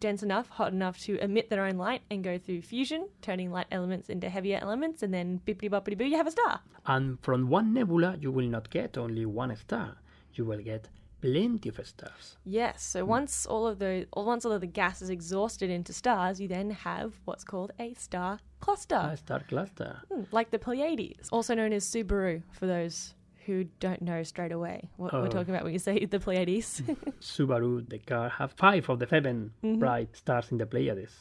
dense 0.00 0.22
enough, 0.22 0.48
hot 0.48 0.72
enough 0.72 0.98
to 1.00 1.16
emit 1.22 1.50
their 1.50 1.64
own 1.64 1.76
light 1.76 2.02
and 2.10 2.24
go 2.24 2.38
through 2.38 2.62
fusion, 2.62 3.08
turning 3.22 3.50
light 3.52 3.66
elements 3.70 4.08
into 4.08 4.28
heavier 4.28 4.58
elements, 4.60 5.02
and 5.02 5.12
then 5.12 5.40
bippity 5.46 5.70
boppity 5.70 5.96
boo, 5.96 6.04
you 6.04 6.16
have 6.16 6.26
a 6.26 6.30
star. 6.30 6.60
And 6.86 7.20
from 7.20 7.48
one 7.48 7.72
nebula, 7.74 8.16
you 8.20 8.30
will 8.32 8.48
not 8.48 8.70
get 8.70 8.96
only 8.98 9.26
one 9.26 9.54
star. 9.56 9.98
You 10.34 10.44
will 10.44 10.62
get 10.62 10.88
plenty 11.20 11.68
of 11.68 11.86
stars. 11.86 12.36
Yes. 12.44 12.82
So 12.82 13.04
once 13.04 13.46
all 13.46 13.66
of 13.66 13.78
the 13.78 14.06
once 14.14 14.44
all 14.44 14.52
of 14.52 14.60
the 14.60 14.66
gas 14.66 15.02
is 15.02 15.10
exhausted 15.10 15.70
into 15.70 15.92
stars, 15.92 16.40
you 16.40 16.48
then 16.48 16.70
have 16.70 17.12
what's 17.24 17.44
called 17.44 17.72
a 17.78 17.94
star 17.94 18.40
cluster, 18.60 19.10
A 19.12 19.16
star 19.16 19.40
cluster. 19.48 20.00
Hmm, 20.12 20.22
like 20.32 20.50
the 20.50 20.58
Pleiades, 20.58 21.28
also 21.30 21.54
known 21.54 21.72
as 21.72 21.84
Subaru 21.84 22.42
for 22.52 22.66
those 22.66 23.14
who 23.50 23.64
don't 23.80 24.02
know 24.02 24.22
straight 24.22 24.52
away 24.52 24.88
what 24.96 25.12
Oh. 25.14 25.22
we're 25.22 25.28
talking 25.28 25.52
about 25.54 25.64
when 25.64 25.72
you 25.72 25.78
say 25.78 26.04
the 26.04 26.18
Pleiades. 26.20 26.82
Subaru, 27.20 27.88
the 27.88 27.98
car, 27.98 28.28
have 28.38 28.52
five 28.52 28.88
of 28.90 28.98
the 28.98 29.06
7 29.06 29.52
bright 29.78 30.16
stars 30.16 30.50
in 30.52 30.58
the 30.58 30.66
Pleiades 30.66 31.12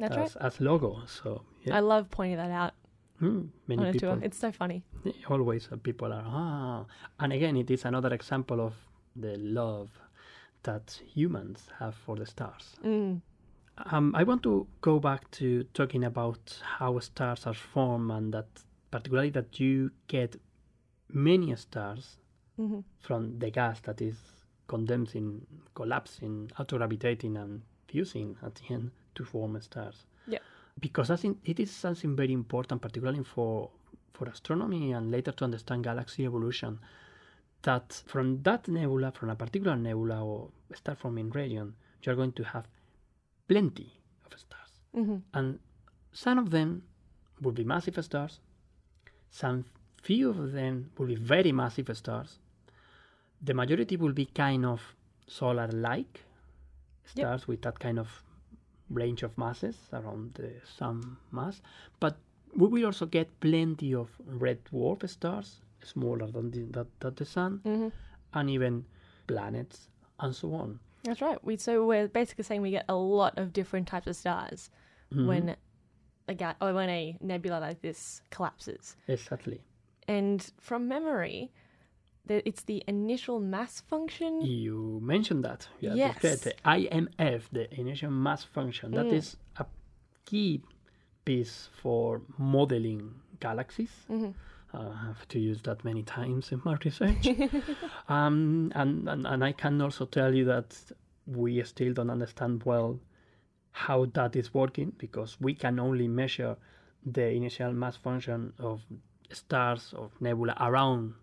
Mm-hmm. 0.00 0.02
That's 0.04 0.16
right. 0.16 0.26
as, 0.26 0.54
as 0.54 0.60
logo. 0.60 1.02
So 1.06 1.42
yeah, 1.64 1.76
I 1.76 1.80
love 1.80 2.04
pointing 2.10 2.36
that 2.36 2.50
out 2.52 2.72
Hmm, 3.18 3.46
many 3.66 3.92
people 3.92 4.14
tour. 4.14 4.18
It's 4.22 4.38
so 4.38 4.52
funny. 4.52 4.84
always 5.28 5.68
uh, 5.72 5.76
people 5.88 6.12
are 6.12 6.22
ah, 6.24 6.84
and 7.18 7.32
again 7.32 7.56
it 7.56 7.68
is 7.70 7.84
another 7.84 8.14
example 8.14 8.60
of 8.60 8.74
the 9.16 9.34
love 9.38 9.90
that 10.62 11.00
humans 11.16 11.60
have 11.80 11.94
for 11.96 12.14
the 12.16 12.26
stars. 12.26 12.76
Mm. 12.84 13.20
Um, 13.92 14.14
I 14.14 14.22
want 14.22 14.42
to 14.44 14.66
go 14.80 15.00
back 15.00 15.28
to 15.32 15.64
talking 15.74 16.04
about 16.04 16.60
how 16.78 16.98
stars 17.00 17.44
are 17.46 17.54
formed 17.74 18.10
and 18.12 18.32
that 18.34 18.46
particularly 18.92 19.30
that 19.30 19.58
you 19.58 19.90
get 20.06 20.36
many 21.08 21.54
stars 21.56 22.18
hmm 22.56 22.80
from 23.00 23.38
the 23.38 23.50
gas 23.50 23.80
that 23.80 24.00
is 24.02 24.16
condensing, 24.66 25.46
collapsing, 25.74 26.50
autogravitating, 26.58 27.36
and 27.36 27.62
fusing 27.86 28.36
at 28.42 28.54
the 28.56 28.74
end 28.74 28.90
to 29.14 29.24
form 29.24 29.58
stars. 29.60 30.04
Yeah. 30.26 30.40
Because 30.78 31.10
I 31.10 31.16
think 31.16 31.38
it 31.44 31.58
is 31.58 31.70
something 31.70 32.14
very 32.16 32.32
important, 32.32 32.82
particularly 32.82 33.24
for 33.24 33.70
for 34.12 34.28
astronomy 34.28 34.92
and 34.92 35.10
later 35.10 35.32
to 35.32 35.44
understand 35.44 35.84
galaxy 35.84 36.24
evolution. 36.24 36.80
That 37.62 38.02
from 38.06 38.42
that 38.42 38.68
nebula, 38.68 39.12
from 39.12 39.30
a 39.30 39.36
particular 39.36 39.76
nebula 39.76 40.24
or 40.24 40.50
star 40.74 40.94
forming 40.94 41.30
region, 41.30 41.74
you 42.02 42.12
are 42.12 42.16
going 42.16 42.32
to 42.32 42.44
have 42.44 42.66
plenty 43.48 43.92
of 44.26 44.38
stars, 44.38 44.72
hmm 44.94 45.16
and 45.34 45.58
some 46.12 46.38
of 46.38 46.50
them 46.50 46.82
will 47.40 47.52
be 47.52 47.64
massive 47.64 48.04
stars. 48.04 48.40
Some 49.30 49.64
few 50.02 50.30
of 50.30 50.52
them 50.52 50.90
will 50.96 51.06
be 51.06 51.14
very 51.16 51.52
massive 51.52 51.90
stars. 51.96 52.38
The 53.42 53.54
majority 53.54 53.96
will 53.96 54.12
be 54.12 54.26
kind 54.26 54.64
of 54.64 54.80
solar-like 55.26 56.24
Yep. 57.14 57.24
stars 57.24 57.48
with 57.48 57.62
that 57.62 57.78
kind 57.78 57.98
of 57.98 58.22
range 58.90 59.22
of 59.22 59.36
masses 59.38 59.76
around 59.92 60.34
the 60.34 60.52
sun 60.76 61.16
mass. 61.32 61.62
But 62.00 62.16
we 62.54 62.66
will 62.68 62.84
also 62.86 63.06
get 63.06 63.40
plenty 63.40 63.94
of 63.94 64.10
red 64.26 64.62
dwarf 64.64 65.08
stars, 65.08 65.60
smaller 65.82 66.26
than 66.30 66.50
the, 66.50 66.64
that, 66.72 66.86
than 67.00 67.14
the 67.14 67.24
sun, 67.24 67.60
hmm 67.64 67.88
and 68.34 68.50
even 68.50 68.84
planets 69.26 69.88
and 70.20 70.34
so 70.34 70.52
on. 70.52 70.78
That's 71.04 71.22
right. 71.22 71.42
We 71.42 71.56
so 71.56 71.86
we're 71.86 72.08
basically 72.08 72.44
saying 72.44 72.60
we 72.60 72.70
get 72.70 72.84
a 72.90 72.94
lot 72.94 73.38
of 73.38 73.52
different 73.54 73.86
types 73.88 74.06
of 74.06 74.16
stars 74.16 74.70
Mm-hmm. 75.12 75.26
when 75.26 75.56
a 76.28 76.34
ga- 76.34 76.56
or 76.60 76.74
when 76.74 76.90
a 76.90 77.16
nebula 77.22 77.58
like 77.60 77.80
this 77.80 78.20
collapses. 78.30 78.96
Exactly. 79.08 79.62
And 80.08 80.44
from 80.58 80.88
memory, 80.88 81.52
the, 82.26 82.46
it's 82.48 82.62
the 82.64 82.82
initial 82.88 83.38
mass 83.40 83.80
function. 83.82 84.40
You 84.40 85.00
mentioned 85.02 85.44
that. 85.44 85.68
Yeah, 85.80 85.94
Yes. 85.94 86.20
The 86.40 86.54
IMF, 86.64 87.42
the 87.52 87.72
initial 87.78 88.10
mass 88.10 88.42
function, 88.42 88.92
that 88.92 89.06
Mm. 89.06 89.12
is 89.12 89.36
a 89.58 89.66
key 90.24 90.62
piece 91.24 91.68
for 91.82 92.22
modeling 92.38 93.14
galaxies. 93.40 93.92
Mhm. 94.08 94.32
Uh, 94.74 94.90
I 94.94 95.06
have 95.06 95.26
to 95.28 95.38
use 95.38 95.62
that 95.62 95.84
many 95.84 96.02
times 96.02 96.52
in 96.52 96.60
my 96.64 96.76
research. 96.84 97.26
um, 98.08 98.72
and, 98.74 99.08
and, 99.08 99.26
and 99.26 99.44
I 99.44 99.52
can 99.52 99.80
also 99.80 100.06
tell 100.06 100.34
you 100.34 100.44
that 100.46 100.74
we 101.26 101.62
still 101.64 101.92
don't 101.92 102.10
understand 102.10 102.62
well 102.64 102.98
how 103.70 104.06
that 104.14 104.36
is 104.36 104.52
working 104.54 104.92
because 104.98 105.36
we 105.40 105.54
can 105.54 105.78
only 105.78 106.08
measure 106.08 106.56
the 107.04 107.28
initial 107.30 107.72
mass 107.72 107.96
function 107.96 108.52
of 108.58 108.82
stars 109.30 109.94
or 109.96 110.10
nebula 110.20 110.56
around 110.60 111.14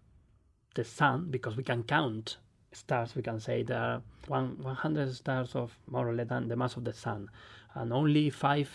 the 0.75 0.83
sun 0.83 1.27
because 1.29 1.55
we 1.57 1.63
can 1.63 1.83
count 1.83 2.37
stars 2.71 3.15
we 3.15 3.21
can 3.21 3.39
say 3.39 3.63
there 3.63 3.79
are 3.79 4.01
one, 4.27 4.57
100 4.61 5.13
stars 5.15 5.55
of 5.55 5.77
more 5.87 6.07
or 6.09 6.13
less 6.13 6.27
than 6.27 6.47
the 6.47 6.55
mass 6.55 6.75
of 6.75 6.83
the 6.83 6.93
sun 6.93 7.29
and 7.75 7.93
only 7.93 8.29
five 8.29 8.69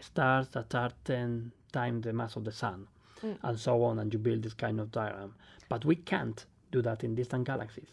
stars 0.00 0.48
that 0.48 0.74
are 0.74 0.90
10 1.04 1.52
times 1.72 2.04
the 2.04 2.12
mass 2.12 2.36
of 2.36 2.44
the 2.44 2.52
sun 2.52 2.86
Mm. 3.22 3.38
and 3.44 3.56
so 3.60 3.84
on 3.84 4.00
and 4.00 4.12
you 4.12 4.18
build 4.18 4.42
this 4.42 4.52
kind 4.54 4.80
of 4.80 4.90
diagram 4.90 5.32
but 5.68 5.84
we 5.84 5.94
can't 5.94 6.44
do 6.72 6.82
that 6.82 7.04
in 7.04 7.14
distant 7.14 7.44
galaxies 7.46 7.90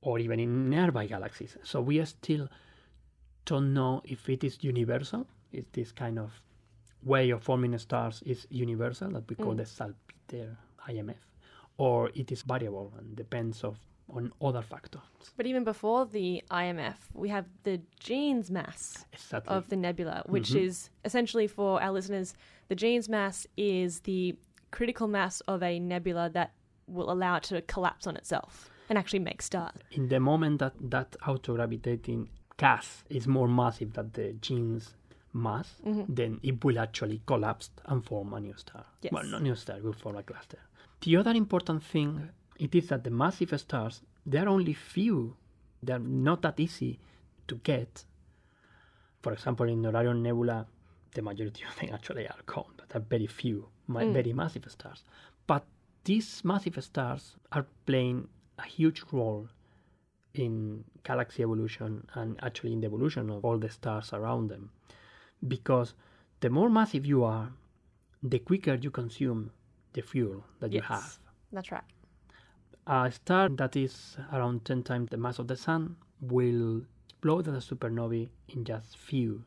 or 0.00 0.18
even 0.18 0.40
in 0.40 0.70
nearby 0.70 1.04
galaxies 1.04 1.58
so 1.62 1.82
we 1.82 2.02
still 2.06 2.48
don't 3.44 3.74
know 3.74 4.00
if 4.06 4.30
it 4.30 4.42
is 4.42 4.64
universal 4.64 5.26
if 5.52 5.70
this 5.72 5.92
kind 5.92 6.18
of 6.18 6.40
way 7.02 7.30
of 7.30 7.42
forming 7.42 7.76
stars 7.78 8.22
is 8.26 8.46
universal 8.50 9.10
that 9.10 9.28
we 9.28 9.36
call 9.36 9.54
Mm. 9.54 9.58
the 9.58 9.66
salpeter 9.66 10.56
IMF 10.88 11.16
or 11.78 12.10
it 12.14 12.30
is 12.32 12.42
variable 12.42 12.92
and 12.98 13.16
depends 13.16 13.64
of 13.64 13.78
on 14.12 14.32
other 14.42 14.60
factors 14.62 15.00
But 15.36 15.46
even 15.46 15.62
before 15.64 16.04
the 16.04 16.42
IMF, 16.50 16.96
we 17.14 17.28
have 17.28 17.46
the 17.62 17.80
Jeans 18.00 18.50
mass 18.50 19.06
exactly 19.12 19.54
of 19.56 19.68
the 19.68 19.76
nebula, 19.76 20.24
which 20.26 20.50
Mhm. 20.50 20.62
is 20.64 20.90
essentially 21.04 21.46
for 21.46 21.80
our 21.80 21.92
listeners, 21.92 22.34
the 22.68 22.74
Jeans 22.74 23.08
mass 23.08 23.46
is 23.56 24.00
the 24.00 24.36
critical 24.72 25.06
mass 25.08 25.40
of 25.42 25.62
a 25.62 25.78
nebula 25.78 26.28
that 26.30 26.50
will 26.88 27.08
allow 27.10 27.36
it 27.36 27.44
to 27.44 27.62
collapse 27.62 28.06
on 28.08 28.16
itself 28.16 28.68
and 28.88 28.98
actually 28.98 29.20
make 29.20 29.42
stars. 29.42 29.76
in 29.92 30.08
the 30.08 30.18
moment 30.18 30.58
that 30.58 30.74
that 30.90 31.12
autogravitating 31.22 32.28
gas 32.56 33.04
is 33.08 33.26
more 33.28 33.48
massive 33.48 33.92
than 33.92 34.10
the 34.14 34.32
Jeans 34.40 34.94
mass 35.32 35.80
Mhm. 35.84 36.06
then 36.08 36.40
it 36.42 36.64
will 36.64 36.78
actually 36.78 37.22
collapse 37.26 37.70
and 37.86 38.04
form 38.04 38.32
a 38.34 38.40
new 38.40 38.54
star. 38.56 38.84
Yes. 39.02 39.12
Well, 39.12 39.24
not 39.26 39.42
new 39.42 39.54
star, 39.54 39.76
it 39.78 39.84
will 39.84 39.92
form 39.92 40.16
a 40.16 40.22
cluster. 40.22 40.58
The 41.00 41.16
other 41.16 41.32
important 41.32 41.82
thing 41.84 42.30
it 42.58 42.74
is 42.74 42.88
that 42.88 43.04
the 43.04 43.10
massive 43.10 43.58
stars, 43.58 44.02
they 44.26 44.38
are 44.38 44.48
only 44.48 44.74
few. 44.74 45.36
They 45.82 45.92
are 45.94 45.98
not 46.26 46.42
that 46.42 46.60
easy 46.60 46.98
to 47.48 47.54
get. 47.56 48.04
For 49.22 49.32
example, 49.32 49.66
in 49.68 49.82
the 49.82 49.88
Orion 49.94 50.22
Nebula, 50.22 50.66
the 51.14 51.22
majority 51.22 51.64
of 51.64 51.76
them 51.76 51.94
actually 51.94 52.26
are 52.28 52.42
common, 52.46 52.72
but 52.76 52.94
are 52.94 53.00
very 53.00 53.26
few, 53.26 53.68
Mm. 53.88 54.12
very 54.12 54.32
massive 54.32 54.70
stars. 54.70 55.04
But 55.46 55.64
these 56.04 56.44
massive 56.44 56.82
stars 56.82 57.36
are 57.52 57.66
playing 57.86 58.28
a 58.58 58.62
huge 58.64 59.02
role 59.12 59.48
in 60.34 60.84
galaxy 61.02 61.42
evolution 61.42 62.06
and 62.14 62.38
actually 62.42 62.72
in 62.72 62.80
the 62.80 62.86
evolution 62.86 63.30
of 63.30 63.44
all 63.44 63.58
the 63.58 63.68
stars 63.68 64.12
around 64.12 64.48
them 64.48 64.70
because 65.46 65.94
the 66.40 66.50
more 66.50 66.70
massive 66.70 67.06
you 67.06 67.24
are, 67.24 67.50
the 68.22 68.38
quicker 68.38 68.74
you 68.74 68.90
consume 68.90 69.50
the 69.92 70.02
fuel 70.02 70.44
that 70.60 70.72
you 70.72 70.80
have. 70.82 71.18
That's 71.52 71.72
right. 71.72 71.82
A 72.86 73.10
star 73.10 73.48
that 73.50 73.76
is 73.76 74.16
around 74.32 74.64
10 74.64 74.82
times 74.82 75.10
the 75.10 75.16
mass 75.16 75.38
of 75.38 75.48
the 75.48 75.56
sun 75.56 75.96
will 76.20 76.82
explode 77.08 77.48
as 77.48 77.54
a 77.70 77.74
supernovae 77.74 78.28
in 78.48 78.64
just 78.64 78.96
few 78.96 79.44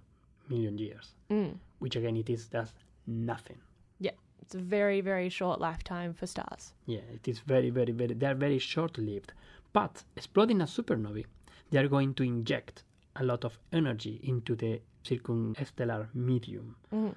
million 0.50 0.78
years, 0.78 1.14
Mm. 1.30 1.58
which 1.80 1.96
again 1.96 2.16
it 2.18 2.30
is 2.30 2.48
just 2.48 2.76
nothing. 3.08 3.58
Yeah, 4.00 4.12
it's 4.42 4.56
a 4.56 4.60
very, 4.60 5.02
very 5.02 5.30
short 5.30 5.60
lifetime 5.60 6.14
for 6.14 6.28
stars. 6.28 6.74
Yeah, 6.86 7.02
it 7.14 7.28
is 7.28 7.40
very, 7.40 7.70
very, 7.70 7.92
very, 7.92 8.14
they 8.14 8.26
are 8.28 8.36
very 8.36 8.60
short 8.60 8.98
lived. 8.98 9.34
But 9.72 10.04
exploding 10.16 10.62
as 10.62 10.72
supernovae, 10.76 11.26
they 11.72 11.80
are 11.80 11.88
going 11.88 12.14
to 12.16 12.24
inject 12.24 12.84
a 13.16 13.24
lot 13.24 13.44
of 13.46 13.58
energy 13.72 14.20
into 14.24 14.56
the 14.56 14.82
circumstellar 15.04 16.08
medium. 16.14 16.76
Mhm. 16.92 17.16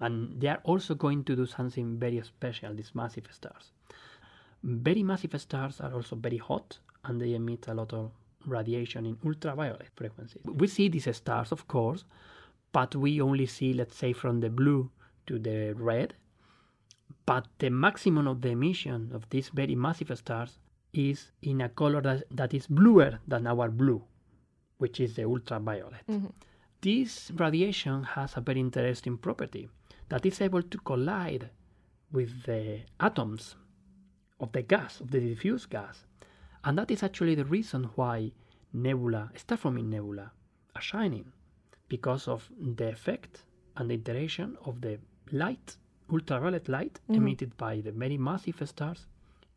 And 0.00 0.40
they 0.40 0.48
are 0.48 0.60
also 0.64 0.94
going 0.94 1.24
to 1.24 1.34
do 1.36 1.46
something 1.46 1.98
very 1.98 2.22
special, 2.22 2.74
these 2.74 2.94
massive 2.94 3.26
stars. 3.32 3.72
Very 4.62 5.02
massive 5.02 5.40
stars 5.40 5.80
are 5.80 5.92
also 5.92 6.16
very 6.16 6.36
hot 6.38 6.78
and 7.04 7.20
they 7.20 7.34
emit 7.34 7.68
a 7.68 7.74
lot 7.74 7.92
of 7.92 8.10
radiation 8.46 9.06
in 9.06 9.18
ultraviolet 9.24 9.88
frequencies. 9.96 10.42
We 10.44 10.66
see 10.68 10.88
these 10.88 11.14
stars, 11.16 11.52
of 11.52 11.66
course, 11.66 12.04
but 12.72 12.94
we 12.94 13.20
only 13.20 13.46
see, 13.46 13.72
let's 13.72 13.96
say, 13.96 14.12
from 14.12 14.40
the 14.40 14.50
blue 14.50 14.90
to 15.26 15.38
the 15.38 15.74
red. 15.74 16.14
But 17.26 17.46
the 17.58 17.70
maximum 17.70 18.26
of 18.26 18.40
the 18.40 18.50
emission 18.50 19.10
of 19.12 19.28
these 19.30 19.48
very 19.50 19.74
massive 19.74 20.16
stars 20.16 20.58
is 20.92 21.32
in 21.42 21.60
a 21.60 21.68
color 21.68 22.00
that, 22.00 22.22
that 22.30 22.54
is 22.54 22.66
bluer 22.66 23.18
than 23.28 23.46
our 23.46 23.68
blue, 23.70 24.02
which 24.78 25.00
is 25.00 25.14
the 25.16 25.24
ultraviolet. 25.24 26.06
Mhm. 26.08 26.32
This 26.80 27.32
radiation 27.32 28.04
has 28.04 28.36
a 28.36 28.40
very 28.40 28.60
interesting 28.60 29.18
property 29.18 29.68
that 30.08 30.24
is 30.24 30.40
able 30.40 30.62
to 30.62 30.78
collide 30.78 31.50
with 32.12 32.44
the 32.44 32.80
atoms 33.00 33.56
of 34.40 34.52
the 34.52 34.62
gas, 34.62 35.00
of 35.00 35.10
the 35.10 35.20
diffuse 35.20 35.66
gas. 35.66 36.04
And 36.64 36.78
that 36.78 36.90
is 36.90 37.02
actually 37.02 37.34
the 37.34 37.44
reason 37.44 37.84
why 37.96 38.32
nebula, 38.72 39.30
star 39.34 39.58
forming 39.58 39.90
nebula, 39.90 40.30
are 40.76 40.80
shining 40.82 41.32
because 41.88 42.28
of 42.28 42.48
the 42.60 42.90
effect 42.90 43.44
and 43.76 43.90
the 43.90 43.94
interaction 43.94 44.56
of 44.64 44.80
the 44.80 44.98
light, 45.32 45.76
ultraviolet 46.10 46.68
light 46.68 47.00
Mhm. 47.08 47.16
emitted 47.16 47.56
by 47.56 47.80
the 47.80 47.92
very 47.92 48.18
massive 48.18 48.62
stars 48.68 49.06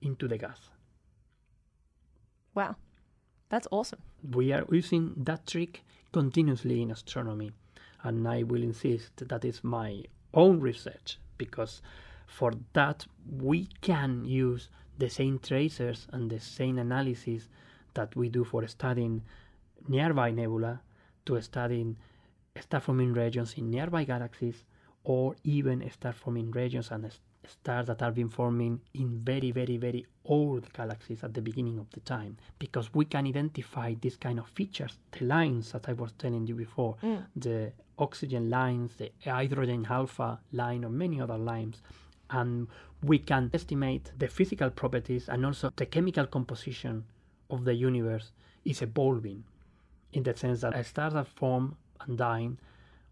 into 0.02 0.28
the 0.28 0.38
gas. 0.38 0.72
Wow. 2.56 2.76
That's 3.52 3.68
awesome. 3.70 4.00
We 4.34 4.54
are 4.54 4.66
using 4.72 5.14
that 5.18 5.46
trick 5.46 5.84
continuously 6.14 6.82
in 6.82 6.90
astronomy, 6.90 7.52
and 8.02 8.26
I 8.26 8.44
will 8.44 8.64
insist 8.64 9.28
that 9.28 9.44
is 9.44 9.62
my 9.62 10.06
own 10.34 10.62
research 10.62 11.20
because 11.38 11.82
for 12.28 12.54
that 12.72 13.06
we 13.30 13.68
can 13.82 14.24
use 14.24 14.70
the 14.98 15.10
same 15.10 15.38
tracers 15.38 16.08
and 16.14 16.30
the 16.30 16.40
same 16.40 16.78
analysis 16.78 17.50
that 17.94 18.16
we 18.16 18.30
do 18.30 18.46
for 18.46 18.66
studying 18.68 19.22
nearby 19.86 20.32
nebula 20.32 20.80
to 21.26 21.42
studying 21.42 21.98
star 22.58 22.80
forming 22.80 23.12
regions 23.12 23.56
in 23.58 23.70
nearby 23.70 24.06
galaxies 24.06 24.64
or 25.04 25.36
even 25.44 25.90
star 25.92 26.14
forming 26.14 26.52
regions 26.52 26.90
and 26.90 27.12
stars 27.48 27.88
that 27.88 28.00
have 28.02 28.14
been 28.16 28.30
forming 28.30 28.80
in 28.94 29.20
very 29.24 29.52
very 29.52 29.78
very 29.78 30.06
old 30.26 30.72
galaxies 30.74 31.24
at 31.24 31.34
the 31.34 31.42
beginning 31.42 31.80
of 31.80 31.90
the 31.92 32.00
time 32.02 32.38
because 32.60 32.94
we 32.94 33.04
can 33.06 33.26
identify 33.26 33.94
these 34.02 34.16
kind 34.18 34.38
of 34.40 34.48
features 34.50 35.00
the 35.12 35.26
lines 35.26 35.72
that 35.72 35.90
i 35.90 35.94
was 35.94 36.12
telling 36.14 36.46
you 36.48 36.56
before 36.56 36.96
Mm. 37.04 37.26
the 37.36 37.72
oxygen 37.98 38.50
lines 38.50 38.96
the 38.98 39.12
hydrogen 39.26 39.86
alpha 39.90 40.40
line 40.52 40.86
or 40.86 40.90
many 40.90 41.20
other 41.20 41.38
lines 41.38 41.82
and 42.30 42.68
we 43.04 43.18
can 43.20 43.50
estimate 43.54 44.12
the 44.18 44.28
physical 44.28 44.70
properties 44.70 45.28
and 45.28 45.46
also 45.46 45.72
the 45.76 45.86
chemical 45.86 46.26
composition 46.28 47.04
of 47.50 47.66
the 47.66 47.74
universe 47.74 48.32
is 48.64 48.82
evolving 48.82 49.44
in 50.14 50.24
the 50.24 50.34
sense 50.36 50.62
that 50.62 50.74
as 50.74 50.88
stars 50.88 51.16
are 51.16 51.26
formed 51.26 51.76
and 52.02 52.18
dying 52.18 52.58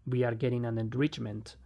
we 0.06 0.24
are 0.24 0.34
getting 0.34 0.64
an 0.64 0.78
enrichment 0.78 1.56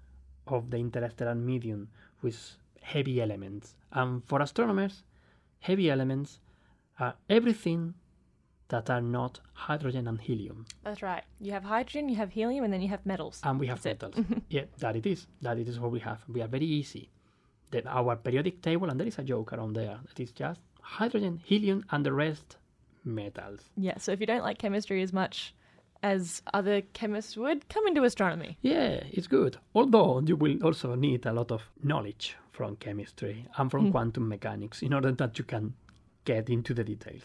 of 0.47 0.71
the 0.71 0.77
interstellar 0.77 1.35
medium 1.35 1.89
with 2.23 2.57
heavy 2.83 3.21
elements 3.21 3.75
and 3.93 4.23
for 4.25 4.41
astronomers 4.43 5.03
heavy 5.61 5.91
elements 5.91 6.39
are 6.99 7.15
everything 7.31 7.95
that 8.69 8.89
are 8.91 9.01
not 9.01 9.41
hydrogen 9.53 10.07
and 10.09 10.21
helium 10.21 10.65
That's 10.83 11.03
right. 11.03 11.23
You 11.41 11.53
have 11.53 11.65
hydrogen, 11.65 12.09
you 12.09 12.17
have 12.17 12.31
helium, 12.31 12.65
and 12.65 12.73
then 12.73 12.81
you 12.81 12.89
have 12.89 13.05
metals. 13.05 13.41
and 13.45 13.61
we 13.61 13.67
have 13.67 13.83
That's 13.83 14.03
metals. 14.03 14.27
yeah, 14.49 14.65
that 14.79 14.97
it 14.97 15.07
is. 15.07 15.27
That 15.43 15.59
it 15.59 15.69
is 15.69 15.79
what 15.79 15.91
we 15.91 16.01
have. 16.01 16.21
We 16.29 16.41
are 16.41 16.49
very 16.49 16.65
easy. 16.67 17.11
Then 17.71 17.87
our 17.87 18.17
periodic 18.17 18.63
table, 18.63 18.89
and 18.89 18.99
there 18.99 19.07
is 19.07 19.19
a 19.19 19.23
joke 19.23 19.53
around 19.53 19.75
there. 19.75 19.99
That 20.09 20.21
is 20.21 20.33
just 20.33 20.61
hydrogen, 20.81 21.41
helium, 21.45 21.85
and 21.91 22.05
the 22.07 22.13
rest 22.13 22.57
metals. 23.05 23.61
Yeah, 23.77 23.99
so 23.99 24.13
if 24.13 24.21
you 24.21 24.27
don't 24.27 24.43
like 24.43 24.59
chemistry 24.59 25.03
as 25.03 25.13
much 25.13 25.55
as 26.05 26.43
other 26.53 26.83
chemists 26.93 27.35
would, 27.37 27.67
come 27.71 27.87
into 27.88 28.05
astronomy. 28.05 28.59
Yeah, 28.61 29.01
it's 29.17 29.27
good. 29.27 29.57
Although 29.75 30.21
you 30.21 30.37
will 30.37 30.62
also 30.62 30.95
need 30.95 31.25
a 31.27 31.33
lot 31.33 31.51
of 31.51 31.62
knowledge 31.83 32.37
from 32.53 32.77
chemistry 32.77 33.47
and 33.57 33.71
from 33.71 33.87
Mm. 33.87 33.90
quantum 33.93 34.29
mechanics 34.29 34.83
in 34.83 34.93
order 34.93 35.12
that 35.12 35.38
you 35.38 35.45
can 35.45 35.73
get 36.27 36.51
into 36.51 36.75
the 36.75 36.85
details. 36.85 37.25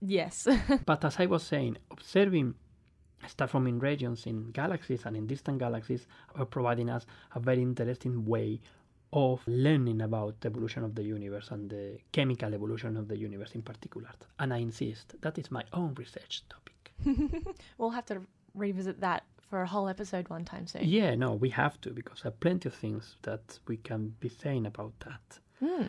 Yes. 0.00 0.46
But 0.86 1.04
as 1.04 1.18
I 1.18 1.26
was 1.26 1.42
saying, 1.42 1.76
observing 1.90 2.54
star 3.26 3.48
forming 3.48 3.78
regions 3.80 4.26
in 4.26 4.50
galaxies 4.52 5.06
and 5.06 5.16
in 5.16 5.26
distant 5.26 5.58
galaxies 5.58 6.06
are 6.36 6.46
providing 6.46 6.88
us 6.90 7.06
a 7.34 7.40
very 7.40 7.62
interesting 7.62 8.24
way 8.26 8.60
of 9.12 9.40
learning 9.46 10.00
about 10.02 10.40
the 10.40 10.48
evolution 10.48 10.84
of 10.84 10.94
the 10.94 11.02
universe 11.02 11.48
and 11.54 11.70
the 11.70 11.98
chemical 12.12 12.52
evolution 12.54 12.96
of 12.96 13.08
the 13.08 13.16
universe 13.28 13.54
in 13.54 13.62
particular. 13.62 14.10
And 14.38 14.52
I 14.52 14.58
insist 14.58 15.06
that 15.20 15.38
is 15.38 15.50
my 15.50 15.64
own 15.72 15.94
research 15.94 16.42
topic. 16.48 16.73
we'll 17.78 17.90
have 17.90 18.06
to 18.06 18.22
revisit 18.54 19.00
that 19.00 19.24
for 19.48 19.62
a 19.62 19.66
whole 19.66 19.88
episode 19.88 20.28
one 20.28 20.44
time 20.44 20.66
soon. 20.66 20.82
Yeah, 20.84 21.14
no, 21.14 21.32
we 21.34 21.50
have 21.50 21.80
to 21.82 21.90
because 21.90 22.22
there 22.22 22.30
are 22.30 22.40
plenty 22.40 22.68
of 22.68 22.74
things 22.74 23.16
that 23.22 23.58
we 23.68 23.76
can 23.76 24.14
be 24.20 24.28
saying 24.28 24.66
about 24.66 24.92
that. 25.00 25.38
Hmm. 25.60 25.88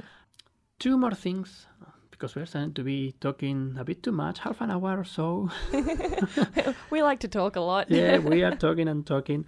Two 0.79 0.97
more 0.97 1.13
things 1.13 1.67
because 2.11 2.35
we're 2.35 2.45
starting 2.45 2.73
to 2.73 2.83
be 2.83 3.13
talking 3.19 3.75
a 3.77 3.83
bit 3.83 4.01
too 4.01 4.11
much, 4.11 4.39
half 4.39 4.61
an 4.61 4.71
hour 4.71 4.99
or 4.99 5.03
so. 5.03 5.49
we 6.89 7.01
like 7.01 7.19
to 7.19 7.27
talk 7.27 7.55
a 7.55 7.59
lot. 7.61 7.89
yeah, 7.89 8.17
we 8.31 8.43
are 8.43 8.55
talking 8.55 8.87
and 8.87 9.05
talking. 9.05 9.45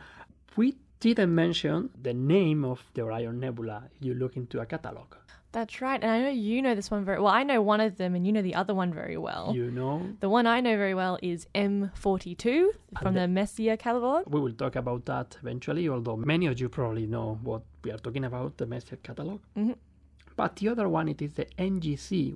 We 0.56 0.76
didn't 1.00 1.34
mention 1.34 1.89
the 2.02 2.13
name 2.13 2.65
of 2.65 2.84
the 2.93 3.04
Orion 3.04 3.39
Nebula. 3.39 3.84
You 4.00 4.15
look 4.15 4.36
into 4.36 4.60
a 4.60 4.65
catalog. 4.65 5.13
That's 5.54 5.82
right. 5.82 6.02
And 6.04 6.12
I 6.12 6.20
know 6.22 6.30
you 6.30 6.62
know 6.62 6.76
this 6.76 6.92
one 6.92 7.04
very 7.06 7.20
well. 7.20 7.32
I 7.34 7.44
know 7.44 7.62
one 7.62 7.80
of 7.82 7.96
them 7.98 8.14
and 8.16 8.26
you 8.28 8.34
know 8.34 8.42
the 8.42 8.54
other 8.56 8.74
one 8.76 8.94
very 8.94 9.18
well. 9.18 9.54
You 9.56 9.72
know, 9.72 10.02
The 10.20 10.30
one 10.30 10.46
I 10.46 10.60
know 10.62 10.76
very 10.78 10.94
well 10.94 11.18
is 11.22 11.48
M42 11.56 12.72
from 13.02 13.14
the- 13.14 13.22
the 13.22 13.28
Messier 13.28 13.76
catalog. 13.78 14.24
we 14.28 14.40
will 14.40 14.54
talk 14.54 14.76
about 14.76 15.06
that 15.06 15.38
eventually, 15.42 15.88
although 15.90 16.18
many 16.18 16.46
of 16.48 16.60
you 16.60 16.70
probably 16.70 17.08
know 17.08 17.40
what 17.44 17.64
we 17.84 17.92
are 17.92 17.98
talking 17.98 18.26
about, 18.26 18.58
the 18.58 18.66
Messier 18.68 18.98
catalog. 19.02 19.40
Mhm. 19.56 19.76
But 20.36 20.58
the 20.58 20.68
other 20.70 20.88
one, 20.90 21.08
it 21.08 21.22
is 21.22 21.34
the 21.36 21.48
NGC, 21.58 22.36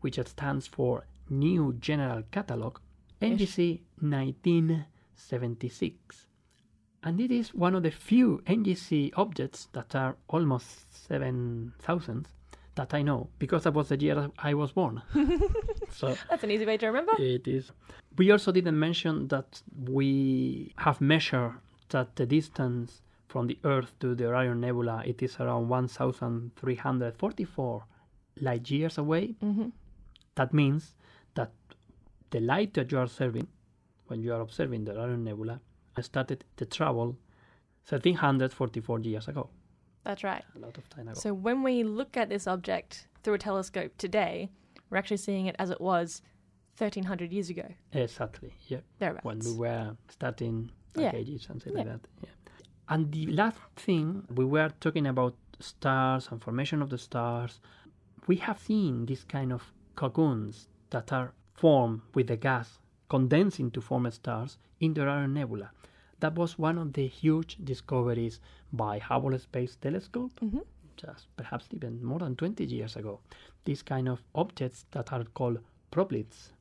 which 0.00 0.18
stands 0.26 0.66
for 0.68 1.06
New 1.28 1.72
General 1.80 2.22
Catalog, 2.30 2.78
NGC 3.20 3.80
1976. 4.00 6.26
And 7.02 7.18
it 7.20 7.30
is 7.30 7.54
one 7.54 7.74
of 7.74 7.82
the 7.82 7.90
few 7.90 8.42
NGC 8.46 9.10
objects 9.16 9.66
that 9.72 9.94
are 9.96 10.16
almost 10.28 10.92
7,000 10.92 12.28
that 12.80 12.94
I 12.94 13.02
know, 13.02 13.28
because 13.38 13.64
that 13.64 13.74
was 13.74 13.88
the 13.90 14.00
year 14.00 14.30
I 14.38 14.54
was 14.54 14.72
born. 14.72 15.02
so 15.90 16.16
That's 16.30 16.44
an 16.44 16.50
easy 16.50 16.64
way 16.64 16.78
to 16.78 16.86
remember. 16.86 17.12
it 17.18 17.46
is. 17.46 17.70
We 18.16 18.30
also 18.30 18.52
didn't 18.52 18.78
mention 18.78 19.28
that 19.28 19.60
we 19.94 20.72
have 20.78 20.98
measured 21.02 21.52
that 21.90 22.16
the 22.16 22.24
distance 22.24 23.02
from 23.28 23.48
the 23.48 23.58
Earth 23.64 23.92
to 24.00 24.14
the 24.14 24.26
Orion 24.28 24.60
Nebula 24.62 25.02
it 25.04 25.22
is 25.22 25.36
around 25.38 25.68
1,344 25.68 27.84
light 28.40 28.70
years 28.70 28.96
away. 28.98 29.34
hmm 29.42 29.68
That 30.36 30.54
means 30.54 30.94
that 31.34 31.50
the 32.30 32.40
light 32.40 32.72
that 32.74 32.90
you 32.90 32.96
are 32.98 33.02
observing 33.04 33.46
when 34.06 34.22
you 34.22 34.32
are 34.32 34.40
observing 34.40 34.84
the 34.84 34.98
Orion 34.98 35.24
Nebula 35.24 35.60
started 36.00 36.44
to 36.56 36.64
travel 36.64 37.18
1,344 37.90 39.00
years 39.00 39.28
ago. 39.28 39.50
That's 40.10 40.24
right. 40.24 40.42
A 40.56 40.58
lot 40.58 40.76
of. 40.76 41.16
So 41.16 41.32
when 41.32 41.62
we 41.62 41.84
look 41.84 42.16
at 42.16 42.28
this 42.28 42.48
object 42.48 43.06
through 43.22 43.34
a 43.34 43.38
telescope 43.38 43.92
today, 43.96 44.50
we're 44.90 44.96
actually 44.98 45.18
seeing 45.18 45.46
it 45.46 45.54
as 45.60 45.70
it 45.70 45.80
was 45.80 46.20
1300 46.78 47.32
years 47.32 47.48
ago. 47.48 47.66
exactly. 47.92 48.52
Yeah. 48.66 48.80
Thereabouts. 48.98 49.24
when 49.24 49.38
we 49.38 49.52
were 49.56 49.96
starting 50.08 50.72
Yeah. 50.96 51.12
ages 51.14 51.42
something 51.44 51.72
Yeah. 51.72 51.78
like 51.78 51.86
that. 51.92 52.00
Yeah. 52.24 52.30
And 52.88 53.12
the 53.12 53.26
last 53.26 53.58
thing 53.76 54.26
we 54.34 54.44
were 54.44 54.70
talking 54.80 55.06
about 55.06 55.36
stars 55.60 56.28
and 56.32 56.42
formation 56.42 56.82
of 56.82 56.90
the 56.90 56.98
stars. 56.98 57.60
We 58.26 58.36
have 58.36 58.58
seen 58.58 59.06
this 59.06 59.22
kind 59.22 59.52
of 59.52 59.72
cocoons 59.94 60.68
that 60.90 61.12
are 61.12 61.34
formed 61.54 62.00
with 62.14 62.26
the 62.26 62.36
gas 62.36 62.80
condensing 63.08 63.70
to 63.72 63.80
form 63.80 64.10
stars 64.10 64.58
in 64.80 64.94
the 64.94 65.02
Orion 65.02 65.34
Nebula. 65.34 65.70
That 66.20 66.34
was 66.34 66.58
one 66.58 66.78
of 66.78 66.92
the 66.92 67.06
huge 67.06 67.56
discoveries 67.64 68.40
by 68.72 68.98
Hubble 68.98 69.38
Space 69.38 69.76
Telescope, 69.76 70.38
Mhm. 70.40 70.64
just 70.96 71.28
perhaps 71.36 71.68
even 71.72 72.04
more 72.04 72.18
than 72.18 72.36
20 72.36 72.64
years 72.64 72.96
ago. 72.96 73.20
These 73.64 73.82
kind 73.82 74.08
of 74.08 74.22
objects 74.34 74.84
that 74.90 75.12
are 75.12 75.24
called 75.24 75.58
proplyds. 75.90 76.52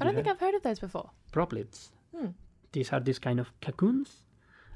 I 0.00 0.04
don't 0.04 0.14
think 0.14 0.26
I've 0.28 0.40
heard 0.40 0.54
of 0.54 0.62
those 0.62 0.78
before. 0.80 1.10
proplyds. 1.32 1.90
Hmm. 2.14 2.30
These 2.72 2.92
are 2.92 3.00
these 3.00 3.18
kind 3.18 3.40
of 3.40 3.52
cocoons. 3.60 4.24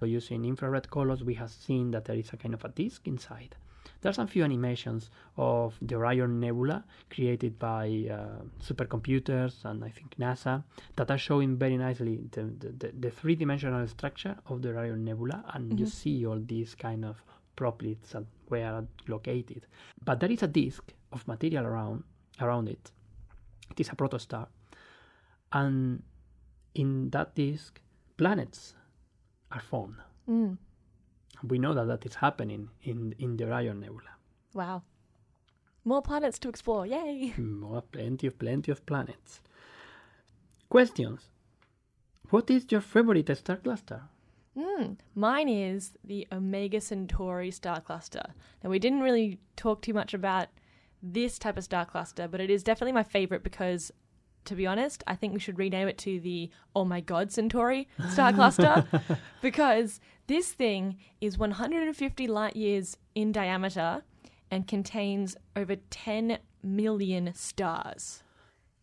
So 0.01 0.07
using 0.07 0.45
infrared 0.45 0.91
colors, 0.91 1.23
we 1.23 1.35
have 1.35 1.51
seen 1.51 1.91
that 1.93 2.05
there 2.07 2.17
is 2.17 2.33
a 2.33 2.37
kind 2.37 2.55
of 2.55 2.65
a 2.65 2.69
disk 2.69 3.07
inside. 3.07 3.57
There's 4.03 4.19
a 4.19 4.27
few 4.27 4.43
animations 4.45 5.11
of 5.37 5.79
the 5.81 5.95
Orion 5.95 6.41
Nebula 6.41 6.85
created 7.09 7.59
by 7.59 8.09
uh, 8.11 8.43
supercomputers 8.61 9.65
and 9.65 9.85
I 9.85 9.91
think 9.91 10.17
NASA 10.19 10.65
that 10.97 11.11
are 11.11 11.19
showing 11.19 11.57
very 11.57 11.77
nicely 11.77 12.21
the, 12.33 12.43
the, 12.59 12.69
the, 12.73 12.93
the 12.99 13.11
three-dimensional 13.11 13.87
structure 13.87 14.37
of 14.47 14.61
the 14.63 14.71
Orion 14.71 15.05
Nebula, 15.05 15.45
and 15.55 15.79
you 15.79 15.87
Mhm. 15.87 15.91
see 15.91 16.27
all 16.27 16.41
these 16.41 16.75
kind 16.75 17.05
of 17.05 17.23
proplyds 17.57 18.15
and 18.15 18.27
where 18.49 18.85
located. 19.07 19.67
But 20.05 20.19
there 20.21 20.33
is 20.33 20.43
a 20.43 20.49
disk 20.49 20.93
of 21.13 21.27
material 21.29 21.65
around 21.65 22.03
around 22.41 22.69
it. 22.69 22.91
It 23.71 23.81
is 23.81 23.89
a 23.89 23.95
protostar, 23.95 24.49
and 25.53 26.03
in 26.75 27.11
that 27.11 27.35
disk, 27.35 27.81
planets 28.17 28.75
are 29.51 29.61
formed. 29.61 29.97
Mm. 30.29 30.57
We 31.47 31.59
know 31.59 31.75
that 31.75 31.87
that 31.87 32.07
is 32.07 32.17
happening 32.17 32.71
in, 32.83 33.15
in 33.19 33.37
the 33.37 33.45
Orion 33.45 33.81
Nebula. 33.81 34.11
Wow. 34.55 34.83
More 35.85 36.03
planets 36.03 36.39
to 36.41 36.49
explore. 36.49 36.87
Yay. 36.87 37.35
More, 37.39 37.83
plenty 37.83 38.27
of 38.27 38.39
plenty 38.39 38.71
of 38.71 38.87
planets. 38.87 39.41
Questions. 40.69 41.29
What 42.31 42.51
is 42.51 42.67
your 42.71 42.81
favorite 42.81 43.37
star 43.37 43.57
cluster? 43.57 44.03
Mm. 44.57 44.97
Mine 45.15 45.49
is 45.49 45.93
the 46.05 46.27
Omega 46.31 46.81
Centauri 46.81 47.51
star 47.51 47.81
cluster. 47.81 48.35
Now, 48.63 48.71
we 48.71 48.79
didn't 48.79 49.01
really 49.01 49.39
talk 49.57 49.83
too 49.83 49.95
much 49.95 50.15
about 50.15 50.49
this 51.03 51.39
type 51.39 51.57
of 51.57 51.65
star 51.65 51.85
cluster, 51.85 52.29
but 52.29 52.41
it 52.41 52.51
is 52.51 52.63
definitely 52.63 52.93
my 52.93 53.03
favorite 53.03 53.43
because, 53.43 53.91
to 54.45 54.55
be 54.55 54.67
honest, 54.67 55.05
I 55.07 55.15
think 55.15 55.33
we 55.33 55.41
should 55.41 55.59
rename 55.59 55.89
it 55.89 55.99
to 55.99 56.21
the 56.21 56.51
Oh 56.75 56.85
My 56.85 57.01
God 57.01 57.31
Centauri 57.31 57.89
star 58.11 58.33
cluster 58.33 58.87
because 59.43 60.01
this 60.27 60.53
thing 60.53 60.99
is 61.21 61.39
150 61.39 62.27
light 62.27 62.57
years 62.57 62.97
in 63.15 63.33
diameter 63.33 64.03
and 64.51 64.67
contains 64.67 65.37
over 65.57 65.77
10 65.77 66.39
million 66.63 67.33
stars. 67.35 68.23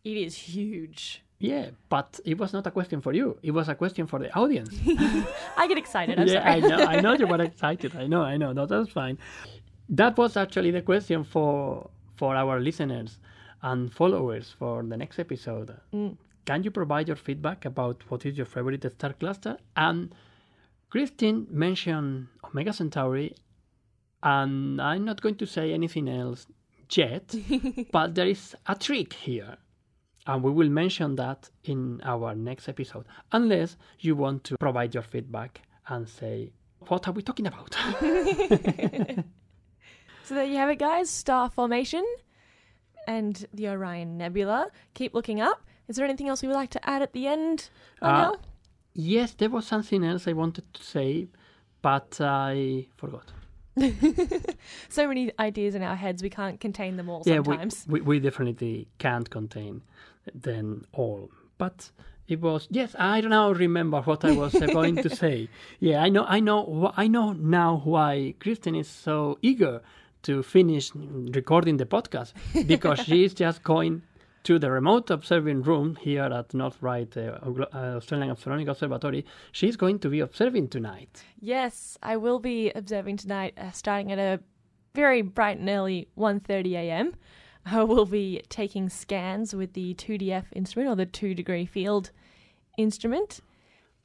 It 0.04 0.16
is 0.16 0.36
huge. 0.36 1.22
Yeah, 1.38 1.70
but 1.88 2.20
it 2.24 2.36
was 2.36 2.52
not 2.52 2.66
a 2.66 2.70
question 2.70 3.00
for 3.00 3.14
you. 3.14 3.38
It 3.42 3.52
was 3.52 3.68
a 3.68 3.74
question 3.74 4.06
for 4.06 4.18
the 4.18 4.32
audience. 4.34 4.76
I 5.56 5.66
get 5.66 5.78
excited. 5.78 6.20
I'm 6.20 6.26
yeah. 6.26 6.42
I 6.48 6.60
know. 6.60 6.84
I 6.84 7.00
know 7.00 7.14
you 7.14 7.26
were 7.26 7.40
excited. 7.50 7.96
I 7.96 8.06
know. 8.06 8.22
I 8.22 8.36
know. 8.36 8.52
No, 8.52 8.66
that's 8.66 8.90
fine. 8.90 9.16
That 9.88 10.18
was 10.18 10.36
actually 10.36 10.70
the 10.70 10.82
question 10.82 11.24
for 11.24 11.88
for 12.16 12.36
our 12.36 12.60
listeners 12.60 13.18
and 13.62 13.92
followers 13.92 14.54
for 14.58 14.82
the 14.82 14.96
next 14.96 15.18
episode. 15.18 15.76
Mm. 15.92 16.16
Can 16.46 16.62
you 16.62 16.70
provide 16.70 17.08
your 17.08 17.16
feedback 17.16 17.64
about 17.64 18.02
what 18.08 18.26
is 18.26 18.36
your 18.36 18.46
favorite 18.46 18.84
star 18.92 19.12
cluster? 19.12 19.56
And 19.76 20.14
Christine 20.88 21.46
mentioned 21.50 22.28
Omega 22.44 22.72
Centauri, 22.72 23.34
and 24.22 24.80
I'm 24.80 25.04
not 25.04 25.20
going 25.20 25.36
to 25.36 25.46
say 25.46 25.72
anything 25.72 26.08
else 26.08 26.46
yet, 26.90 27.34
but 27.92 28.14
there 28.14 28.26
is 28.26 28.56
a 28.66 28.74
trick 28.74 29.12
here. 29.12 29.56
And 30.26 30.42
we 30.42 30.50
will 30.50 30.68
mention 30.68 31.16
that 31.16 31.48
in 31.64 32.00
our 32.04 32.34
next 32.34 32.68
episode, 32.68 33.06
unless 33.32 33.76
you 34.00 34.16
want 34.16 34.44
to 34.44 34.58
provide 34.58 34.94
your 34.94 35.02
feedback 35.02 35.62
and 35.88 36.08
say, 36.08 36.52
What 36.88 37.08
are 37.08 37.12
we 37.12 37.22
talking 37.22 37.46
about? 37.46 37.76
So 40.30 40.36
there 40.36 40.44
you 40.44 40.58
have 40.58 40.70
it, 40.70 40.78
guys. 40.78 41.10
Star 41.10 41.50
formation 41.50 42.04
and 43.06 43.46
the 43.52 43.68
Orion 43.68 44.16
Nebula. 44.18 44.68
Keep 44.94 45.14
looking 45.14 45.40
up. 45.40 45.62
Is 45.88 45.96
there 45.96 46.04
anything 46.04 46.28
else 46.28 46.42
we 46.42 46.48
would 46.48 46.54
like 46.54 46.70
to 46.70 46.88
add 46.88 47.02
at 47.02 47.12
the 47.12 47.26
end? 47.26 47.70
Uh, 48.00 48.36
yes, 48.94 49.34
there 49.34 49.50
was 49.50 49.66
something 49.66 50.04
else 50.04 50.28
I 50.28 50.32
wanted 50.32 50.72
to 50.74 50.82
say, 50.82 51.28
but 51.82 52.18
I 52.20 52.86
forgot. 52.96 53.32
so 54.88 55.08
many 55.08 55.32
ideas 55.38 55.74
in 55.74 55.82
our 55.82 55.96
heads, 55.96 56.22
we 56.22 56.30
can't 56.30 56.60
contain 56.60 56.96
them 56.96 57.08
all 57.08 57.22
yeah, 57.24 57.38
we, 57.38 57.44
sometimes. 57.44 57.86
we, 57.88 58.00
we 58.00 58.20
definitely 58.20 58.88
can't 58.98 59.30
contain 59.30 59.82
them 60.34 60.86
all. 60.92 61.30
But 61.58 61.90
it 62.28 62.40
was 62.40 62.68
yes, 62.70 62.94
I 62.98 63.20
don't 63.20 63.30
now 63.30 63.50
remember 63.50 64.00
what 64.02 64.24
I 64.24 64.32
was 64.32 64.54
uh, 64.54 64.66
going 64.66 64.96
to 64.96 65.10
say. 65.16 65.48
Yeah, 65.78 66.02
I 66.02 66.08
know, 66.08 66.24
I 66.24 66.40
know, 66.40 66.92
I 66.96 67.08
know 67.08 67.32
now 67.32 67.82
why 67.84 68.34
Kirsten 68.38 68.74
is 68.74 68.88
so 68.88 69.38
eager 69.42 69.82
to 70.22 70.42
finish 70.42 70.90
recording 70.94 71.76
the 71.76 71.86
podcast 71.86 72.32
because 72.66 73.00
she 73.00 73.24
is 73.24 73.34
just 73.34 73.62
going 73.62 74.02
to 74.42 74.58
the 74.58 74.70
remote 74.70 75.10
observing 75.10 75.62
room 75.62 75.96
here 75.96 76.24
at 76.24 76.54
North 76.54 76.78
Ryde 76.80 77.16
uh, 77.16 77.38
uh, 77.42 77.96
Australian 77.96 78.30
Astronomical 78.30 78.72
Observatory. 78.72 79.26
She's 79.52 79.76
going 79.76 79.98
to 80.00 80.08
be 80.08 80.20
observing 80.20 80.68
tonight. 80.68 81.24
Yes, 81.40 81.98
I 82.02 82.16
will 82.16 82.38
be 82.38 82.70
observing 82.74 83.18
tonight, 83.18 83.54
uh, 83.58 83.70
starting 83.70 84.12
at 84.12 84.18
a 84.18 84.40
very 84.94 85.22
bright 85.22 85.58
and 85.58 85.68
early 85.68 86.08
1:30 86.16 86.72
a.m. 86.72 87.14
uh, 87.66 87.84
will 87.84 88.06
be 88.06 88.42
taking 88.48 88.88
scans 88.88 89.54
with 89.54 89.74
the 89.74 89.94
2DF 89.94 90.44
instrument 90.52 90.90
or 90.90 90.96
the 90.96 91.06
two 91.06 91.34
degree 91.34 91.66
field 91.66 92.10
instrument. 92.78 93.40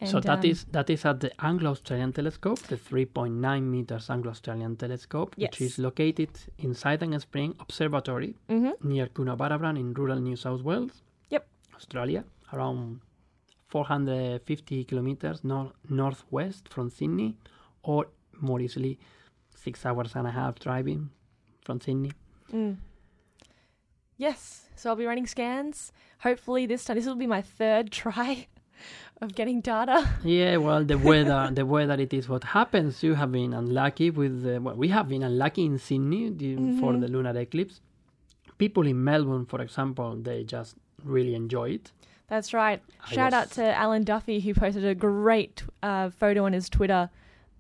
So 0.03 0.19
that 0.19 0.39
um, 0.39 0.45
is 0.45 0.65
that 0.71 0.89
is 0.89 1.05
at 1.05 1.21
the 1.21 1.31
Anglo-Australian 1.39 2.11
Telescope, 2.11 2.59
the 2.63 2.75
3.9 2.75 3.63
meters 3.63 4.09
Anglo-Australian 4.09 4.75
Telescope, 4.75 5.35
which 5.37 5.61
is 5.61 5.79
located 5.79 6.31
inside 6.57 6.99
Siding 6.99 7.17
Spring 7.19 7.55
Observatory 7.61 8.35
mhm. 8.49 8.73
near 8.83 9.07
Coonabarabran 9.07 9.79
in 9.79 9.93
rural 9.93 10.19
New 10.19 10.35
South 10.35 10.61
Wales. 10.63 11.01
Yep. 11.29 11.47
Australia, 11.75 12.25
around 12.51 12.99
450 13.69 14.83
kilometers 14.83 15.43
nor- 15.43 15.71
northwest 15.89 16.67
from 16.67 16.89
Sydney, 16.89 17.37
or 17.81 18.07
more 18.41 18.59
easily, 18.59 18.99
six 19.55 19.85
hours 19.85 20.13
and 20.15 20.27
a 20.27 20.31
half 20.31 20.59
driving 20.59 21.09
from 21.61 21.79
Sydney. 21.79 22.11
Mm. 22.51 22.75
Yes, 24.17 24.69
so 24.75 24.89
I'll 24.89 24.95
be 24.97 25.05
running 25.05 25.27
scans. 25.27 25.93
Hopefully, 26.19 26.65
this 26.65 26.83
time 26.83 26.97
this 26.97 27.05
will 27.05 27.15
be 27.15 27.27
my 27.27 27.41
third 27.41 27.91
try 28.03 28.47
of 29.21 29.33
getting 29.35 29.61
data. 29.61 30.07
Yeah, 30.23 30.57
well, 30.57 30.83
the 30.83 30.97
weather, 30.97 31.49
the 31.53 31.65
weather, 31.65 31.93
it 31.93 32.13
is 32.13 32.27
what 32.27 32.43
happens. 32.43 33.01
You 33.03 33.13
have 33.15 33.31
been 33.31 33.53
unlucky 33.53 34.09
with 34.09 34.43
the, 34.43 34.59
well, 34.59 34.75
we 34.75 34.89
have 34.89 35.07
been 35.07 35.23
unlucky 35.23 35.65
in 35.65 35.77
Sydney 35.79 36.29
the, 36.29 36.77
for 36.79 36.93
the 36.93 37.07
lunar 37.07 37.37
eclipse. 37.37 37.81
People 38.57 38.85
in 38.87 39.03
Melbourne, 39.03 39.45
for 39.45 39.61
example, 39.61 40.15
they 40.15 40.43
just 40.43 40.75
really 41.03 41.35
enjoy 41.35 41.71
it. 41.71 41.91
That's 42.27 42.53
right. 42.53 42.81
I 43.05 43.13
Shout 43.13 43.33
out 43.33 43.51
to 43.51 43.75
Alan 43.75 44.03
Duffy 44.03 44.39
who 44.39 44.53
posted 44.53 44.85
a 44.85 44.95
great 44.95 45.63
uh, 45.83 46.09
photo 46.09 46.45
on 46.45 46.53
his 46.53 46.69
Twitter 46.69 47.09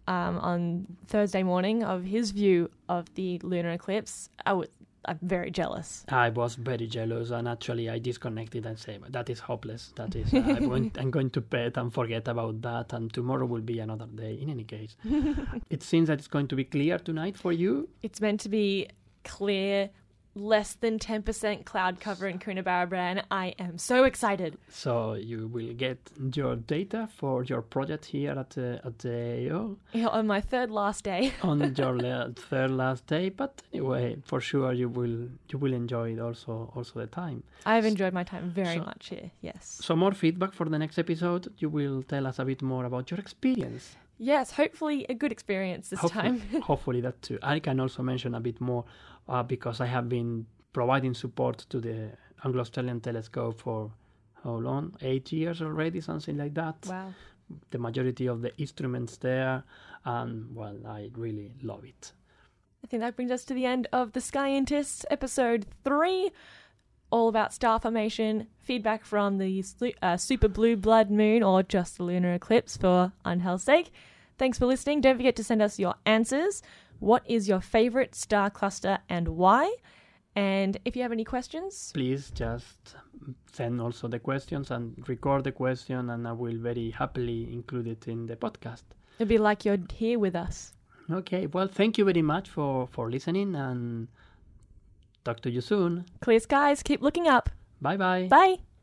um, 0.07 0.37
on 0.39 0.87
Thursday 1.07 1.43
morning 1.43 1.83
of 1.83 2.03
his 2.03 2.31
view 2.31 2.69
of 2.89 3.13
the 3.15 3.39
lunar 3.43 3.71
eclipse. 3.71 4.29
I 4.45 4.53
was, 4.53 4.67
I'm 5.07 5.19
very 5.21 5.51
jealous. 5.51 6.03
I 6.09 6.29
was 6.29 6.55
very 6.55 6.87
jealous, 6.87 7.29
and 7.31 7.47
actually, 7.47 7.89
I 7.89 7.99
disconnected 7.99 8.65
and 8.65 8.77
said, 8.77 9.01
"That 9.09 9.29
is 9.29 9.39
hopeless. 9.39 9.93
That 9.95 10.15
is, 10.15 10.33
uh, 10.33 10.37
I'm, 10.37 10.67
going, 10.69 10.91
I'm 10.97 11.11
going 11.11 11.29
to 11.31 11.41
bed 11.41 11.77
and 11.77 11.93
forget 11.93 12.27
about 12.27 12.61
that, 12.61 12.93
and 12.93 13.13
tomorrow 13.13 13.45
will 13.45 13.61
be 13.61 13.79
another 13.79 14.07
day." 14.07 14.39
In 14.41 14.49
any 14.49 14.63
case, 14.63 14.97
it 15.69 15.83
seems 15.83 16.07
that 16.07 16.19
it's 16.19 16.27
going 16.27 16.47
to 16.47 16.55
be 16.55 16.63
clear 16.65 16.97
tonight 16.97 17.37
for 17.37 17.51
you. 17.53 17.89
It's 18.01 18.19
meant 18.21 18.39
to 18.41 18.49
be 18.49 18.87
clear, 19.23 19.89
less 20.35 20.73
than 20.73 20.99
10% 20.99 21.63
cloud 21.65 21.99
cover 22.01 22.27
in 22.27 22.39
Coonabarabran. 22.39 22.93
and 22.93 23.23
I 23.31 23.55
am 23.57 23.77
so 23.77 24.03
excited. 24.03 24.57
So 24.69 25.13
you 25.13 25.47
will 25.47 25.73
get 25.73 25.97
your 26.33 26.55
data 26.57 27.07
for 27.15 27.43
your 27.45 27.61
project 27.61 28.05
here 28.05 28.31
at 28.31 28.49
the, 28.51 28.81
at 28.83 28.99
the 28.99 29.49
AO. 29.49 29.77
You 29.93 30.09
on 30.09 30.27
my 30.27 30.41
third 30.41 30.69
last 30.71 31.03
day. 31.05 31.31
on 31.41 31.73
your 31.75 31.97
la- 32.05 32.29
third 32.35 32.71
last 32.71 33.07
day 33.07 33.29
but 33.29 33.61
anyway 33.73 34.17
for 34.25 34.41
sure 34.41 34.73
you 34.73 34.89
will 34.89 35.29
you 35.49 35.57
will 35.57 35.73
enjoy 35.73 36.11
it 36.13 36.19
also 36.19 36.71
also 36.75 36.99
the 36.99 37.07
time 37.07 37.43
I've 37.65 37.85
enjoyed 37.85 38.13
my 38.13 38.23
time 38.23 38.49
very 38.49 38.77
So- 38.77 38.83
much 38.83 39.07
here. 39.09 39.31
Yes. 39.41 39.79
so 39.81 39.95
more 39.95 40.11
feedback 40.13 40.53
for 40.53 40.67
the 40.67 40.77
next 40.77 40.97
episode 40.99 41.51
you 41.59 41.69
will 41.69 42.03
tell 42.03 42.27
us 42.27 42.39
a 42.39 42.45
bit 42.45 42.61
more 42.61 42.85
about 42.85 43.09
your 43.11 43.19
experience 43.19 43.95
Yes, 44.17 44.51
hopefully 44.51 45.05
a 45.09 45.13
good 45.13 45.33
experience 45.33 45.89
this 45.89 45.99
hopefully, 45.99 46.39
time. 46.39 46.61
hopefully 46.71 47.01
that 47.01 47.21
too 47.21 47.37
i 47.43 47.59
can 47.59 47.79
also 47.79 48.01
mention 48.03 48.33
a 48.35 48.39
bit 48.39 48.59
more 48.61 48.85
uh, 49.27 49.43
because 49.43 49.81
i 49.81 49.85
have 49.85 50.09
been 50.09 50.45
providing 50.73 51.13
support 51.13 51.65
to 51.69 51.79
the 51.79 52.09
anglo-australian 52.43 52.99
telescope 52.99 53.59
for 53.59 53.91
how 54.43 54.55
long 54.55 54.93
eight 55.01 55.31
years 55.31 55.61
already 55.61 56.01
something 56.01 56.37
like 56.37 56.53
that 56.53 56.75
wow. 56.87 57.13
the 57.71 57.77
majority 57.77 58.27
of 58.27 58.41
the 58.41 58.55
instruments 58.57 59.17
there 59.17 59.63
and 60.05 60.53
well 60.55 60.77
i 60.87 61.09
really 61.15 61.51
love 61.63 61.83
it 61.83 62.11
I 62.83 62.87
think 62.87 63.01
that 63.01 63.15
brings 63.15 63.31
us 63.31 63.43
to 63.45 63.55
the 63.55 63.65
end 63.65 63.87
of 63.91 64.11
The 64.11 64.21
Skyentists, 64.21 65.07
episode 65.09 65.65
three, 65.83 66.29
all 67.09 67.29
about 67.29 67.51
star 67.51 67.79
formation, 67.79 68.45
feedback 68.61 69.03
from 69.03 69.39
the 69.39 69.63
uh, 70.03 70.17
super 70.17 70.47
blue 70.47 70.75
blood 70.75 71.09
moon 71.09 71.41
or 71.41 71.63
just 71.63 71.97
the 71.97 72.03
lunar 72.03 72.33
eclipse 72.33 72.77
for 72.77 73.11
Ángel's 73.25 73.63
sake. 73.63 73.91
Thanks 74.37 74.59
for 74.59 74.67
listening. 74.67 75.01
Don't 75.01 75.17
forget 75.17 75.35
to 75.37 75.43
send 75.43 75.63
us 75.63 75.79
your 75.79 75.95
answers. 76.05 76.61
What 76.99 77.23
is 77.29 77.47
your 77.47 77.61
favorite 77.61 78.15
star 78.15 78.49
cluster 78.49 78.99
and 79.09 79.27
why? 79.29 79.73
And 80.35 80.77
if 80.85 80.95
you 80.95 81.01
have 81.01 81.11
any 81.13 81.23
questions, 81.23 81.91
please 81.93 82.29
just 82.31 82.95
send 83.51 83.79
also 83.81 84.07
the 84.07 84.19
questions 84.19 84.69
and 84.71 84.93
record 85.07 85.43
the 85.45 85.51
question 85.51 86.09
and 86.09 86.27
i 86.27 86.31
will 86.31 86.57
very 86.57 86.91
happily 86.91 87.51
include 87.51 87.87
it 87.87 88.07
in 88.07 88.27
the 88.27 88.35
podcast 88.35 88.83
it'll 89.17 89.27
be 89.29 89.37
like 89.37 89.63
you're 89.65 89.79
here 89.93 90.19
with 90.19 90.35
us. 90.35 90.73
okay 91.09 91.47
well 91.47 91.67
thank 91.67 91.97
you 91.97 92.05
very 92.05 92.21
much 92.21 92.49
for 92.49 92.85
for 92.91 93.09
listening 93.09 93.55
and 93.55 94.07
talk 95.23 95.39
to 95.39 95.49
you 95.49 95.61
soon 95.61 96.05
Clear 96.21 96.39
skies, 96.39 96.83
keep 96.83 97.01
looking 97.01 97.27
up. 97.27 97.49
bye 97.81 97.97
bye 97.97 98.27
Bye. 98.27 98.74